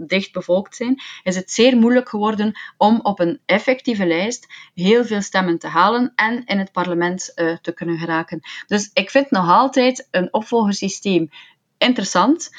dicht 0.06 0.32
bevolkt 0.32 0.76
zijn, 0.76 1.02
is 1.22 1.36
het 1.36 1.50
zeer 1.50 1.76
moeilijk 1.76 2.08
geworden 2.08 2.58
om 2.76 3.00
op 3.02 3.20
een 3.20 3.40
effectieve 3.46 4.06
lijst 4.06 4.46
heel 4.74 5.04
veel 5.04 5.22
stemmen 5.22 5.58
te 5.58 5.66
halen 5.66 6.12
en 6.14 6.44
in 6.44 6.58
het 6.58 6.72
parlement 6.72 7.32
uh, 7.34 7.56
te 7.56 7.72
kunnen 7.72 7.98
geraken. 7.98 8.40
Dus 8.66 8.90
ik 8.92 9.10
vind 9.10 9.30
nog 9.30 9.48
altijd 9.48 10.08
een 10.10 10.32
opvolgersysteem 10.32 11.30
interessant. 11.78 12.50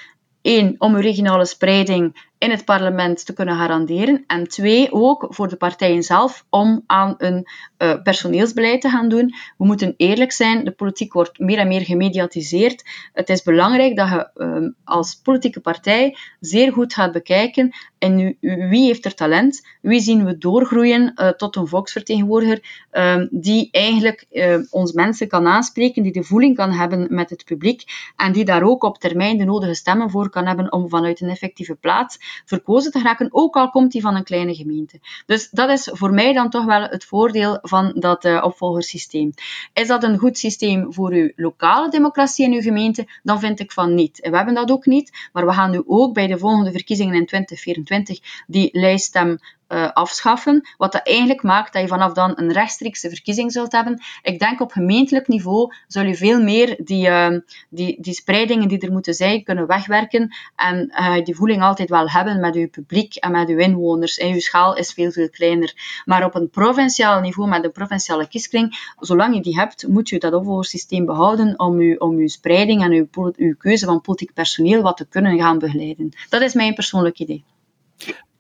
Eén, 0.41 0.75
om 0.77 0.95
uw 0.95 1.01
regionale 1.01 1.45
spreiding 1.45 2.29
in 2.41 2.51
het 2.51 2.65
parlement 2.65 3.25
te 3.25 3.33
kunnen 3.33 3.57
garanderen. 3.57 4.23
En 4.27 4.47
twee, 4.47 4.91
ook 4.91 5.27
voor 5.29 5.47
de 5.47 5.55
partijen 5.55 6.03
zelf 6.03 6.45
om 6.49 6.83
aan 6.85 7.15
een 7.17 7.47
uh, 7.77 8.01
personeelsbeleid 8.03 8.81
te 8.81 8.89
gaan 8.89 9.09
doen. 9.09 9.33
We 9.57 9.65
moeten 9.65 9.93
eerlijk 9.97 10.31
zijn, 10.31 10.63
de 10.63 10.71
politiek 10.71 11.13
wordt 11.13 11.39
meer 11.39 11.57
en 11.57 11.67
meer 11.67 11.81
gemediatiseerd. 11.81 12.83
Het 13.13 13.29
is 13.29 13.41
belangrijk 13.41 13.95
dat 13.95 14.09
je 14.09 14.29
uh, 14.35 14.69
als 14.83 15.15
politieke 15.15 15.59
partij 15.59 16.17
zeer 16.39 16.73
goed 16.73 16.93
gaat 16.93 17.11
bekijken 17.11 17.71
en 17.97 18.37
wie 18.69 18.85
heeft 18.85 19.05
er 19.05 19.15
talent, 19.15 19.67
wie 19.81 19.99
zien 19.99 20.25
we 20.25 20.37
doorgroeien 20.37 21.13
uh, 21.15 21.27
tot 21.27 21.55
een 21.55 21.67
volksvertegenwoordiger 21.67 22.85
ehm, 22.91 23.27
die 23.31 23.67
eigenlijk 23.71 24.25
ons 24.69 24.91
mensen 24.91 25.27
kan 25.27 25.47
aanspreken, 25.47 26.03
die 26.03 26.11
de 26.11 26.23
voeling 26.23 26.55
kan 26.55 26.71
hebben 26.71 27.07
met 27.09 27.29
het 27.29 27.45
publiek 27.45 27.83
en 28.15 28.31
die 28.31 28.45
daar 28.45 28.63
ook 28.63 28.83
op 28.83 28.97
termijn 28.97 29.37
de 29.37 29.43
nodige 29.43 29.73
stemmen 29.73 30.09
voor 30.09 30.29
kan 30.29 30.47
hebben 30.47 30.71
om 30.71 30.89
vanuit 30.89 31.21
een 31.21 31.29
effectieve 31.29 31.75
plaats 31.75 32.30
verkozen 32.45 32.91
te 32.91 32.99
geraken, 32.99 33.27
ook 33.31 33.55
al 33.55 33.69
komt 33.69 33.93
hij 33.93 34.01
van 34.01 34.15
een 34.15 34.23
kleine 34.23 34.55
gemeente. 34.55 34.99
Dus 35.25 35.49
dat 35.49 35.69
is 35.69 35.89
voor 35.91 36.13
mij 36.13 36.33
dan 36.33 36.49
toch 36.49 36.65
wel 36.65 36.81
het 36.81 37.05
voordeel 37.05 37.59
van 37.61 37.91
dat 37.95 38.25
uh, 38.25 38.43
opvolgersysteem. 38.43 39.33
Is 39.73 39.87
dat 39.87 40.03
een 40.03 40.17
goed 40.17 40.37
systeem 40.37 40.93
voor 40.93 41.11
uw 41.11 41.31
lokale 41.35 41.89
democratie 41.89 42.45
in 42.45 42.53
uw 42.53 42.61
gemeente? 42.61 43.07
Dan 43.23 43.39
vind 43.39 43.59
ik 43.59 43.71
van 43.71 43.95
niet. 43.95 44.19
we 44.29 44.35
hebben 44.35 44.53
dat 44.53 44.71
ook 44.71 44.85
niet, 44.85 45.29
maar 45.33 45.45
we 45.45 45.53
gaan 45.53 45.71
nu 45.71 45.83
ook 45.85 46.13
bij 46.13 46.27
de 46.27 46.37
volgende 46.37 46.71
verkiezingen 46.71 47.15
in 47.15 47.25
2024 47.25 48.43
die 48.47 48.69
lijststem 48.71 49.39
uh, 49.71 49.91
afschaffen. 49.91 50.67
Wat 50.77 50.91
dat 50.91 51.07
eigenlijk 51.07 51.43
maakt 51.43 51.73
dat 51.73 51.81
je 51.81 51.87
vanaf 51.87 52.13
dan 52.13 52.31
een 52.35 52.51
rechtstreekse 52.51 53.09
verkiezing 53.09 53.51
zult 53.51 53.71
hebben. 53.71 54.01
Ik 54.21 54.39
denk 54.39 54.61
op 54.61 54.71
gemeentelijk 54.71 55.27
niveau 55.27 55.73
zul 55.87 56.03
je 56.03 56.15
veel 56.15 56.41
meer 56.41 56.75
die, 56.83 57.07
uh, 57.07 57.37
die, 57.69 58.01
die 58.01 58.13
spreidingen 58.13 58.67
die 58.67 58.79
er 58.79 58.91
moeten 58.91 59.13
zijn 59.13 59.43
kunnen 59.43 59.67
wegwerken 59.67 60.35
en 60.55 60.91
uh, 60.91 61.23
die 61.23 61.35
voeling 61.35 61.61
altijd 61.61 61.89
wel 61.89 62.09
hebben 62.09 62.39
met 62.39 62.55
uw 62.55 62.69
publiek 62.69 63.15
en 63.15 63.31
met 63.31 63.49
uw 63.49 63.57
inwoners. 63.57 64.17
En 64.17 64.33
uw 64.33 64.39
schaal 64.39 64.75
is 64.75 64.93
veel, 64.93 65.11
veel 65.11 65.29
kleiner. 65.29 66.01
Maar 66.05 66.25
op 66.25 66.35
een 66.35 66.49
provinciaal 66.49 67.19
niveau 67.19 67.49
met 67.49 67.63
een 67.63 67.71
provinciale 67.71 68.27
kieskring, 68.27 68.93
zolang 68.99 69.35
je 69.35 69.41
die 69.41 69.59
hebt, 69.59 69.87
moet 69.87 70.09
je 70.09 70.19
dat 70.19 70.33
opvolgersysteem 70.33 71.05
behouden 71.05 71.59
om 71.59 71.79
uw, 71.79 71.95
om 71.97 72.15
uw 72.15 72.27
spreiding 72.27 72.83
en 72.83 72.91
uw, 72.91 73.31
uw 73.35 73.55
keuze 73.57 73.85
van 73.85 74.01
politiek 74.01 74.33
personeel 74.33 74.81
wat 74.81 74.97
te 74.97 75.07
kunnen 75.07 75.37
gaan 75.37 75.59
begeleiden. 75.59 76.11
Dat 76.29 76.41
is 76.41 76.53
mijn 76.53 76.73
persoonlijk 76.73 77.19
idee. 77.19 77.43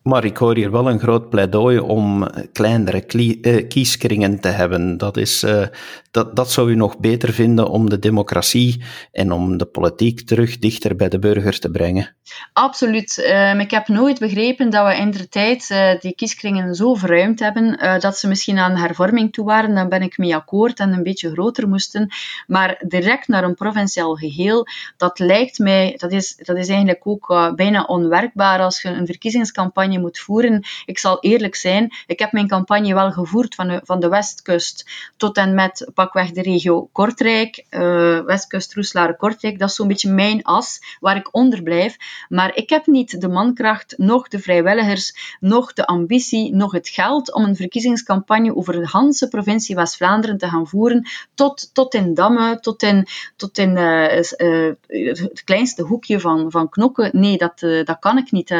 Maar 0.03 0.25
ik 0.25 0.37
hoor 0.37 0.55
hier 0.55 0.71
wel 0.71 0.89
een 0.89 0.99
groot 0.99 1.29
pleidooi 1.29 1.79
om 1.79 2.29
kleinere 2.51 3.05
eh, 3.41 3.67
kieskringen 3.67 4.39
te 4.39 4.47
hebben. 4.47 4.97
Dat, 4.97 5.17
is, 5.17 5.43
uh, 5.43 5.65
dat, 6.11 6.35
dat 6.35 6.51
zou 6.51 6.71
u 6.71 6.75
nog 6.75 6.99
beter 6.99 7.33
vinden 7.33 7.69
om 7.69 7.89
de 7.89 7.99
democratie 7.99 8.83
en 9.11 9.31
om 9.31 9.57
de 9.57 9.65
politiek 9.65 10.21
terug 10.21 10.59
dichter 10.59 10.95
bij 10.95 11.09
de 11.09 11.19
burger 11.19 11.59
te 11.59 11.71
brengen? 11.71 12.15
Absoluut. 12.53 13.27
Um, 13.27 13.59
ik 13.59 13.71
heb 13.71 13.87
nooit 13.87 14.19
begrepen 14.19 14.69
dat 14.69 14.87
we 14.87 14.95
in 14.95 15.11
de 15.11 15.29
tijd 15.29 15.69
uh, 15.69 15.99
die 15.99 16.15
kieskringen 16.15 16.75
zo 16.75 16.93
verruimd 16.93 17.39
hebben 17.39 17.99
dat 17.99 18.17
ze 18.17 18.27
misschien 18.27 18.57
aan 18.57 18.75
hervorming 18.75 19.33
toe 19.33 19.45
waren. 19.45 19.75
Dan 19.75 19.89
ben 19.89 20.01
ik 20.01 20.17
mee 20.17 20.35
akkoord 20.35 20.79
en 20.79 20.93
een 20.93 21.03
beetje 21.03 21.31
groter 21.31 21.67
moesten. 21.67 22.09
Maar 22.47 22.83
direct 22.87 23.27
naar 23.27 23.43
een 23.43 23.55
provinciaal 23.55 24.15
geheel, 24.15 24.67
dat 24.97 25.19
lijkt 25.19 25.59
mij, 25.59 25.93
dat 25.97 26.11
is, 26.11 26.35
dat 26.35 26.57
is 26.57 26.67
eigenlijk 26.67 27.07
ook 27.07 27.53
bijna 27.55 27.83
onwerkbaar 27.83 28.59
als 28.59 28.81
je 28.81 28.89
een 28.89 29.05
verkiezingscampagne 29.05 29.90
moet 29.99 30.19
voeren. 30.19 30.63
Ik 30.85 30.99
zal 30.99 31.19
eerlijk 31.19 31.55
zijn, 31.55 31.93
ik 32.05 32.19
heb 32.19 32.31
mijn 32.31 32.47
campagne 32.47 32.93
wel 32.93 33.11
gevoerd 33.11 33.55
van 33.55 33.67
de, 33.67 33.81
van 33.83 33.99
de 33.99 34.09
westkust 34.09 34.85
tot 35.17 35.37
en 35.37 35.55
met 35.55 35.89
pakweg 35.93 36.31
de 36.31 36.41
regio 36.41 36.89
Kortrijk, 36.91 37.65
uh, 37.69 38.19
westkust, 38.19 38.73
Roeslaar, 38.73 39.15
Kortrijk. 39.15 39.59
Dat 39.59 39.69
is 39.69 39.75
zo'n 39.75 39.87
beetje 39.87 40.11
mijn 40.11 40.43
as 40.43 40.79
waar 40.99 41.15
ik 41.15 41.35
onder 41.35 41.63
blijf. 41.63 41.97
Maar 42.29 42.55
ik 42.55 42.69
heb 42.69 42.85
niet 42.85 43.21
de 43.21 43.27
mankracht, 43.27 43.97
nog 43.97 44.27
de 44.27 44.39
vrijwilligers, 44.39 45.37
nog 45.39 45.73
de 45.73 45.85
ambitie, 45.85 46.55
nog 46.55 46.71
het 46.71 46.89
geld 46.89 47.33
om 47.33 47.43
een 47.43 47.55
verkiezingscampagne 47.55 48.55
over 48.55 48.73
de 48.73 48.89
hele 48.91 49.27
provincie 49.29 49.75
West-Vlaanderen 49.75 50.37
te 50.37 50.47
gaan 50.47 50.67
voeren, 50.67 51.07
tot, 51.33 51.69
tot 51.73 51.93
in 51.93 52.13
Damme, 52.13 52.59
tot 52.59 52.83
in, 52.83 53.07
tot 53.35 53.57
in 53.57 53.77
uh, 53.77 54.17
uh, 54.17 54.73
het 54.87 55.43
kleinste 55.43 55.83
hoekje 55.83 56.19
van, 56.19 56.51
van 56.51 56.69
Knokken. 56.69 57.09
Nee, 57.13 57.37
dat, 57.37 57.59
dat 57.59 57.99
kan 57.99 58.17
ik 58.17 58.31
niet. 58.31 58.55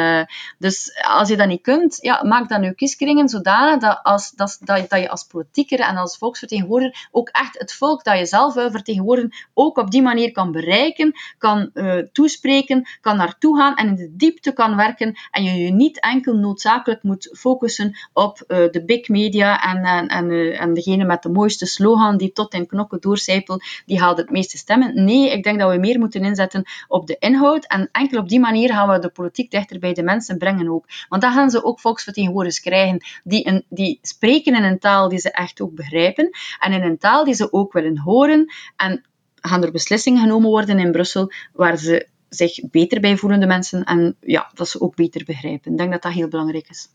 dus 0.58 0.90
als 1.22 1.30
je 1.30 1.36
dat 1.36 1.48
niet 1.48 1.62
kunt, 1.62 1.98
ja, 2.00 2.22
maak 2.24 2.48
dan 2.48 2.62
je 2.62 2.74
kieskringen 2.74 3.28
zodanig 3.28 3.80
dat, 3.80 4.00
als, 4.02 4.30
dat, 4.30 4.58
dat, 4.60 4.90
dat 4.90 5.00
je 5.00 5.08
als 5.08 5.24
politieker 5.24 5.80
en 5.80 5.96
als 5.96 6.18
volksvertegenwoordiger 6.18 7.08
ook 7.10 7.28
echt 7.28 7.58
het 7.58 7.72
volk 7.72 8.04
dat 8.04 8.18
je 8.18 8.26
zelf 8.26 8.54
wil 8.54 8.70
vertegenwoordigen, 8.70 9.32
ook 9.54 9.78
op 9.78 9.90
die 9.90 10.02
manier 10.02 10.32
kan 10.32 10.52
bereiken, 10.52 11.12
kan 11.38 11.70
uh, 11.74 11.98
toespreken, 12.12 12.86
kan 13.00 13.16
naartoe 13.16 13.56
gaan 13.56 13.74
en 13.74 13.88
in 13.88 13.94
de 13.94 14.16
diepte 14.16 14.52
kan 14.52 14.76
werken 14.76 15.14
en 15.30 15.42
je 15.42 15.54
je 15.54 15.70
niet 15.70 16.00
enkel 16.00 16.34
noodzakelijk 16.34 17.02
moet 17.02 17.30
focussen 17.38 17.96
op 18.12 18.44
uh, 18.48 18.58
de 18.70 18.84
big 18.84 19.08
media 19.08 19.62
en, 19.62 19.84
en, 19.84 20.08
en, 20.08 20.30
uh, 20.30 20.60
en 20.60 20.74
degene 20.74 21.04
met 21.04 21.22
de 21.22 21.28
mooiste 21.28 21.66
slogan 21.66 22.16
die 22.16 22.32
tot 22.32 22.54
in 22.54 22.66
knokken 22.66 23.00
doorcijpelt, 23.00 23.64
die 23.86 24.00
haalt 24.00 24.16
het 24.16 24.30
meeste 24.30 24.56
stemmen. 24.56 25.04
Nee, 25.04 25.32
ik 25.32 25.42
denk 25.42 25.60
dat 25.60 25.70
we 25.70 25.78
meer 25.78 25.98
moeten 25.98 26.24
inzetten 26.24 26.64
op 26.88 27.06
de 27.06 27.16
inhoud 27.18 27.66
en 27.66 27.88
enkel 27.92 28.18
op 28.18 28.28
die 28.28 28.40
manier 28.40 28.72
gaan 28.72 28.88
we 28.88 28.98
de 28.98 29.08
politiek 29.08 29.50
dichter 29.50 29.78
bij 29.78 29.92
de 29.92 30.02
mensen 30.02 30.38
brengen 30.38 30.68
ook. 30.68 30.84
Want 31.12 31.24
dan 31.24 31.32
gaan 31.32 31.50
ze 31.50 31.64
ook 31.64 31.80
volksvertegenwoordigers 31.80 32.60
krijgen 32.60 33.04
die, 33.24 33.46
een, 33.48 33.64
die 33.68 33.98
spreken 34.02 34.54
in 34.54 34.62
een 34.62 34.78
taal 34.78 35.08
die 35.08 35.18
ze 35.18 35.30
echt 35.30 35.60
ook 35.60 35.74
begrijpen 35.74 36.30
en 36.58 36.72
in 36.72 36.82
een 36.82 36.98
taal 36.98 37.24
die 37.24 37.34
ze 37.34 37.52
ook 37.52 37.72
willen 37.72 37.98
horen. 37.98 38.52
En 38.76 39.04
gaan 39.34 39.62
er 39.62 39.70
beslissingen 39.70 40.22
genomen 40.22 40.50
worden 40.50 40.78
in 40.78 40.92
Brussel 40.92 41.32
waar 41.52 41.76
ze 41.76 42.06
zich 42.28 42.70
beter 42.70 43.00
bij 43.00 43.16
voelen, 43.16 43.40
de 43.40 43.46
mensen, 43.46 43.84
en 43.84 44.16
ja, 44.20 44.50
dat 44.54 44.68
ze 44.68 44.80
ook 44.80 44.94
beter 44.94 45.24
begrijpen. 45.24 45.72
Ik 45.72 45.78
denk 45.78 45.92
dat 45.92 46.02
dat 46.02 46.12
heel 46.12 46.28
belangrijk 46.28 46.68
is. 46.68 46.88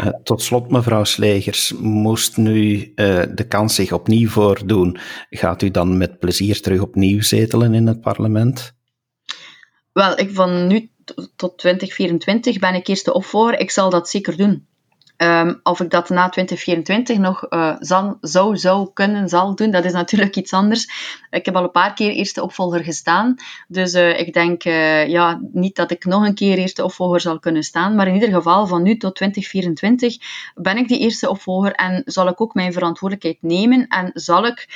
Uh, 0.00 0.08
tot 0.22 0.42
slot, 0.42 0.70
mevrouw 0.70 1.04
Slegers, 1.04 1.72
moest 1.80 2.36
nu 2.36 2.92
uh, 2.96 3.22
de 3.34 3.46
kans 3.48 3.74
zich 3.74 3.92
opnieuw 3.92 4.28
voordoen, 4.28 4.98
gaat 5.30 5.62
u 5.62 5.70
dan 5.70 5.98
met 5.98 6.18
plezier 6.18 6.60
terug 6.60 6.80
opnieuw 6.80 7.22
zetelen 7.22 7.74
in 7.74 7.86
het 7.86 8.00
parlement? 8.00 8.74
Wel, 9.92 10.18
ik 10.18 10.30
van 10.30 10.66
nu 10.66 10.90
tot 11.36 11.58
2024 11.58 12.58
ben 12.58 12.74
ik 12.74 12.86
eerste 12.86 13.12
opvolger. 13.12 13.58
Ik 13.58 13.70
zal 13.70 13.90
dat 13.90 14.08
zeker 14.08 14.36
doen. 14.36 14.68
Um, 15.22 15.60
of 15.62 15.80
ik 15.80 15.90
dat 15.90 16.08
na 16.08 16.28
2024 16.28 17.18
nog 17.18 17.46
uh, 17.50 17.76
zou, 18.20 18.56
zou 18.56 18.90
kunnen, 18.92 19.28
zal 19.28 19.54
doen, 19.54 19.70
dat 19.70 19.84
is 19.84 19.92
natuurlijk 19.92 20.36
iets 20.36 20.52
anders. 20.52 20.88
Ik 21.30 21.44
heb 21.44 21.56
al 21.56 21.62
een 21.62 21.70
paar 21.70 21.94
keer 21.94 22.10
eerste 22.10 22.42
opvolger 22.42 22.84
gestaan. 22.84 23.34
Dus 23.68 23.94
uh, 23.94 24.18
ik 24.18 24.32
denk 24.32 24.64
uh, 24.64 25.08
ja, 25.08 25.40
niet 25.52 25.76
dat 25.76 25.90
ik 25.90 26.04
nog 26.04 26.26
een 26.26 26.34
keer 26.34 26.58
eerste 26.58 26.84
opvolger 26.84 27.20
zal 27.20 27.38
kunnen 27.38 27.62
staan. 27.62 27.94
Maar 27.94 28.06
in 28.06 28.14
ieder 28.14 28.32
geval, 28.32 28.66
van 28.66 28.82
nu 28.82 28.96
tot 28.96 29.14
2024 29.14 30.16
ben 30.54 30.76
ik 30.76 30.88
die 30.88 30.98
eerste 30.98 31.30
opvolger 31.30 31.72
en 31.72 32.02
zal 32.04 32.28
ik 32.28 32.40
ook 32.40 32.54
mijn 32.54 32.72
verantwoordelijkheid 32.72 33.42
nemen 33.42 33.86
en 33.88 34.10
zal 34.14 34.46
ik 34.46 34.68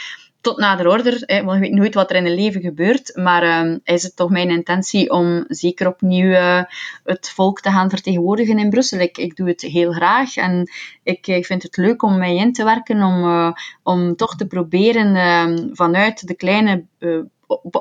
tot 0.44 0.58
nader 0.58 0.88
order, 0.88 1.22
hè, 1.26 1.44
want 1.44 1.60
weet 1.60 1.72
nooit 1.72 1.94
wat 1.94 2.10
er 2.10 2.16
in 2.16 2.26
een 2.26 2.34
leven 2.34 2.60
gebeurt, 2.60 3.16
maar 3.16 3.66
uh, 3.66 3.76
is 3.84 4.02
het 4.02 4.16
toch 4.16 4.30
mijn 4.30 4.50
intentie 4.50 5.10
om 5.10 5.44
zeker 5.48 5.86
opnieuw 5.86 6.30
uh, 6.30 6.62
het 7.04 7.30
volk 7.30 7.60
te 7.60 7.70
gaan 7.70 7.90
vertegenwoordigen 7.90 8.58
in 8.58 8.70
Brussel. 8.70 8.98
Ik, 8.98 9.36
doe 9.36 9.48
het 9.48 9.60
heel 9.60 9.92
graag 9.92 10.36
en 10.36 10.70
ik, 11.02 11.26
ik 11.26 11.46
vind 11.46 11.62
het 11.62 11.76
leuk 11.76 12.02
om 12.02 12.18
mij 12.18 12.36
in 12.36 12.52
te 12.52 12.64
werken, 12.64 13.02
om, 13.02 13.24
uh, 13.24 13.52
om 13.82 14.16
toch 14.16 14.36
te 14.36 14.46
proberen 14.46 15.16
ehm, 15.16 15.74
vanuit 15.74 16.26
de 16.26 16.34
kleine 16.34 16.84
eh, 16.98 17.18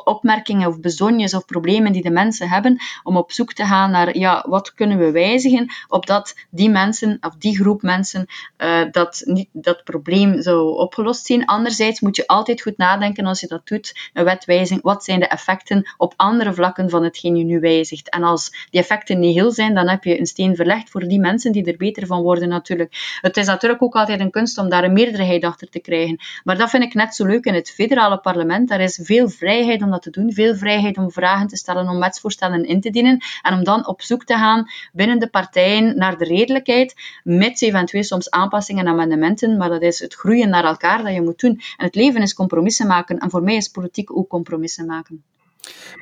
opmerkingen 0.03 0.67
of 0.67 0.79
bezonjes 0.79 1.33
of 1.33 1.45
problemen 1.45 1.91
die 1.91 2.01
de 2.01 2.09
mensen 2.09 2.49
hebben, 2.49 2.77
om 3.03 3.17
op 3.17 3.31
zoek 3.31 3.53
te 3.53 3.65
gaan 3.65 3.91
naar 3.91 4.17
ja, 4.17 4.45
wat 4.47 4.73
kunnen 4.73 4.97
we 4.97 5.11
wijzigen, 5.11 5.73
opdat 5.87 6.35
die 6.49 6.69
mensen 6.69 7.17
of 7.21 7.35
die 7.35 7.55
groep 7.55 7.81
mensen 7.81 8.25
uh, 8.57 8.81
dat, 8.91 9.21
niet, 9.25 9.49
dat 9.51 9.83
probleem 9.83 10.41
zou 10.41 10.77
opgelost 10.77 11.25
zien. 11.25 11.45
Anderzijds 11.45 11.99
moet 11.99 12.15
je 12.15 12.27
altijd 12.27 12.61
goed 12.61 12.77
nadenken 12.77 13.25
als 13.25 13.39
je 13.39 13.47
dat 13.47 13.67
doet, 13.67 14.09
een 14.13 14.23
wetwijzing, 14.23 14.81
wat 14.81 15.03
zijn 15.03 15.19
de 15.19 15.27
effecten 15.27 15.93
op 15.97 16.13
andere 16.15 16.53
vlakken 16.53 16.89
van 16.89 17.03
hetgeen 17.03 17.35
je 17.35 17.43
nu 17.43 17.59
wijzigt. 17.59 18.09
En 18.09 18.23
als 18.23 18.67
die 18.69 18.79
effecten 18.79 19.19
niet 19.19 19.35
heel 19.35 19.51
zijn, 19.51 19.73
dan 19.73 19.89
heb 19.89 20.03
je 20.03 20.19
een 20.19 20.25
steen 20.25 20.55
verlegd 20.55 20.89
voor 20.89 21.07
die 21.07 21.19
mensen 21.19 21.51
die 21.51 21.65
er 21.65 21.77
beter 21.77 22.07
van 22.07 22.21
worden 22.21 22.49
natuurlijk. 22.49 23.17
Het 23.21 23.37
is 23.37 23.45
natuurlijk 23.45 23.81
ook 23.81 23.95
altijd 23.95 24.19
een 24.19 24.31
kunst 24.31 24.57
om 24.57 24.69
daar 24.69 24.83
een 24.83 24.93
meerderheid 24.93 25.43
achter 25.43 25.69
te 25.69 25.79
krijgen. 25.79 26.19
Maar 26.43 26.57
dat 26.57 26.69
vind 26.69 26.83
ik 26.83 26.93
net 26.93 27.15
zo 27.15 27.25
leuk 27.25 27.45
in 27.45 27.53
het 27.53 27.69
federale 27.69 28.17
parlement. 28.17 28.69
Daar 28.69 28.81
is 28.81 28.99
veel 29.03 29.29
vrijheid 29.29 29.51
vrijheid 29.53 29.81
om 29.81 29.91
dat 29.91 30.01
te 30.01 30.09
doen, 30.09 30.33
veel 30.33 30.55
vrijheid 30.55 30.97
om 30.97 31.11
vragen 31.11 31.47
te 31.47 31.55
stellen, 31.55 31.87
om 31.87 31.99
wetsvoorstellen 31.99 32.65
in 32.65 32.81
te 32.81 32.89
dienen 32.89 33.23
en 33.41 33.53
om 33.53 33.63
dan 33.63 33.87
op 33.87 34.01
zoek 34.01 34.23
te 34.23 34.33
gaan 34.33 34.65
binnen 34.93 35.19
de 35.19 35.27
partijen 35.27 35.97
naar 35.97 36.17
de 36.17 36.25
redelijkheid, 36.25 36.95
met 37.23 37.61
eventueel 37.61 38.03
soms 38.03 38.29
aanpassingen 38.29 38.85
en 38.85 38.91
amendementen, 38.91 39.57
maar 39.57 39.69
dat 39.69 39.81
is 39.81 39.99
het 39.99 40.13
groeien 40.13 40.49
naar 40.49 40.63
elkaar 40.63 41.03
dat 41.03 41.13
je 41.13 41.21
moet 41.21 41.39
doen. 41.39 41.61
En 41.77 41.85
het 41.85 41.95
leven 41.95 42.21
is 42.21 42.33
compromissen 42.33 42.87
maken 42.87 43.17
en 43.17 43.29
voor 43.29 43.43
mij 43.43 43.55
is 43.55 43.67
politiek 43.67 44.17
ook 44.17 44.29
compromissen 44.29 44.85
maken. 44.85 45.23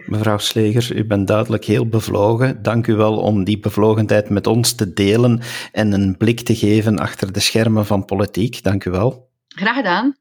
Mevrouw 0.05 0.37
Sleger, 0.37 0.95
u 0.95 1.05
bent 1.05 1.27
duidelijk 1.27 1.65
heel 1.65 1.87
bevlogen. 1.87 2.61
Dank 2.61 2.87
u 2.87 2.93
wel 2.93 3.17
om 3.17 3.43
die 3.43 3.59
bevlogenheid 3.59 4.29
met 4.29 4.47
ons 4.47 4.73
te 4.73 4.93
delen 4.93 5.41
en 5.71 5.93
een 5.93 6.17
blik 6.17 6.41
te 6.41 6.55
geven 6.55 6.99
achter 6.99 7.33
de 7.33 7.39
schermen 7.39 7.85
van 7.85 8.05
politiek. 8.05 8.63
Dank 8.63 8.85
u 8.85 8.91
wel. 8.91 9.29
Graag 9.47 9.75
gedaan. 9.75 10.15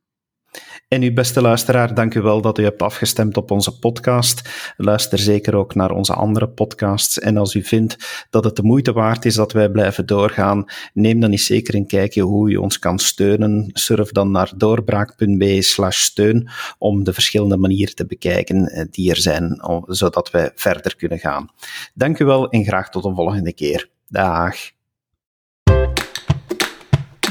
En 0.91 1.03
uw 1.03 1.13
beste 1.13 1.41
luisteraar, 1.41 1.95
dank 1.95 2.15
u 2.15 2.21
wel 2.21 2.41
dat 2.41 2.59
u 2.59 2.63
hebt 2.63 2.83
afgestemd 2.83 3.37
op 3.37 3.51
onze 3.51 3.79
podcast. 3.79 4.49
Luister 4.77 5.19
zeker 5.19 5.57
ook 5.57 5.75
naar 5.75 5.91
onze 5.91 6.13
andere 6.13 6.49
podcasts. 6.49 7.19
En 7.19 7.37
als 7.37 7.55
u 7.55 7.63
vindt 7.63 8.27
dat 8.31 8.45
het 8.45 8.57
de 8.57 8.63
moeite 8.63 8.93
waard 8.93 9.25
is 9.25 9.35
dat 9.35 9.53
wij 9.53 9.71
blijven 9.71 10.07
doorgaan, 10.07 10.65
neem 10.93 11.21
dan 11.21 11.31
eens 11.31 11.47
zeker 11.47 11.75
een 11.75 11.87
kijkje 11.87 12.23
hoe 12.23 12.51
u 12.51 12.57
ons 12.57 12.79
kan 12.79 12.99
steunen. 12.99 13.71
Surf 13.73 14.13
dan 14.13 14.31
naar 14.31 14.53
doorbraak.be 14.57 15.63
slash 15.63 15.99
steun 15.99 16.49
om 16.79 17.05
de 17.05 17.13
verschillende 17.13 17.57
manieren 17.57 17.95
te 17.95 18.07
bekijken 18.07 18.67
eh, 18.67 18.85
die 18.91 19.11
er 19.11 19.21
zijn, 19.21 19.61
zodat 19.87 20.31
wij 20.31 20.51
verder 20.55 20.97
kunnen 20.97 21.19
gaan. 21.19 21.49
Dank 21.95 22.19
u 22.19 22.25
wel 22.25 22.49
en 22.51 22.65
graag 22.65 22.91
tot 22.91 23.05
een 23.05 23.15
volgende 23.15 23.53
keer. 23.53 23.89
Dag. 24.09 24.57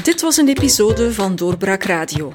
Dit 0.02 0.20
was 0.20 0.36
een 0.36 0.48
episode 0.48 1.12
van 1.12 1.36
Doorbraak 1.36 1.82
Radio 1.82 2.34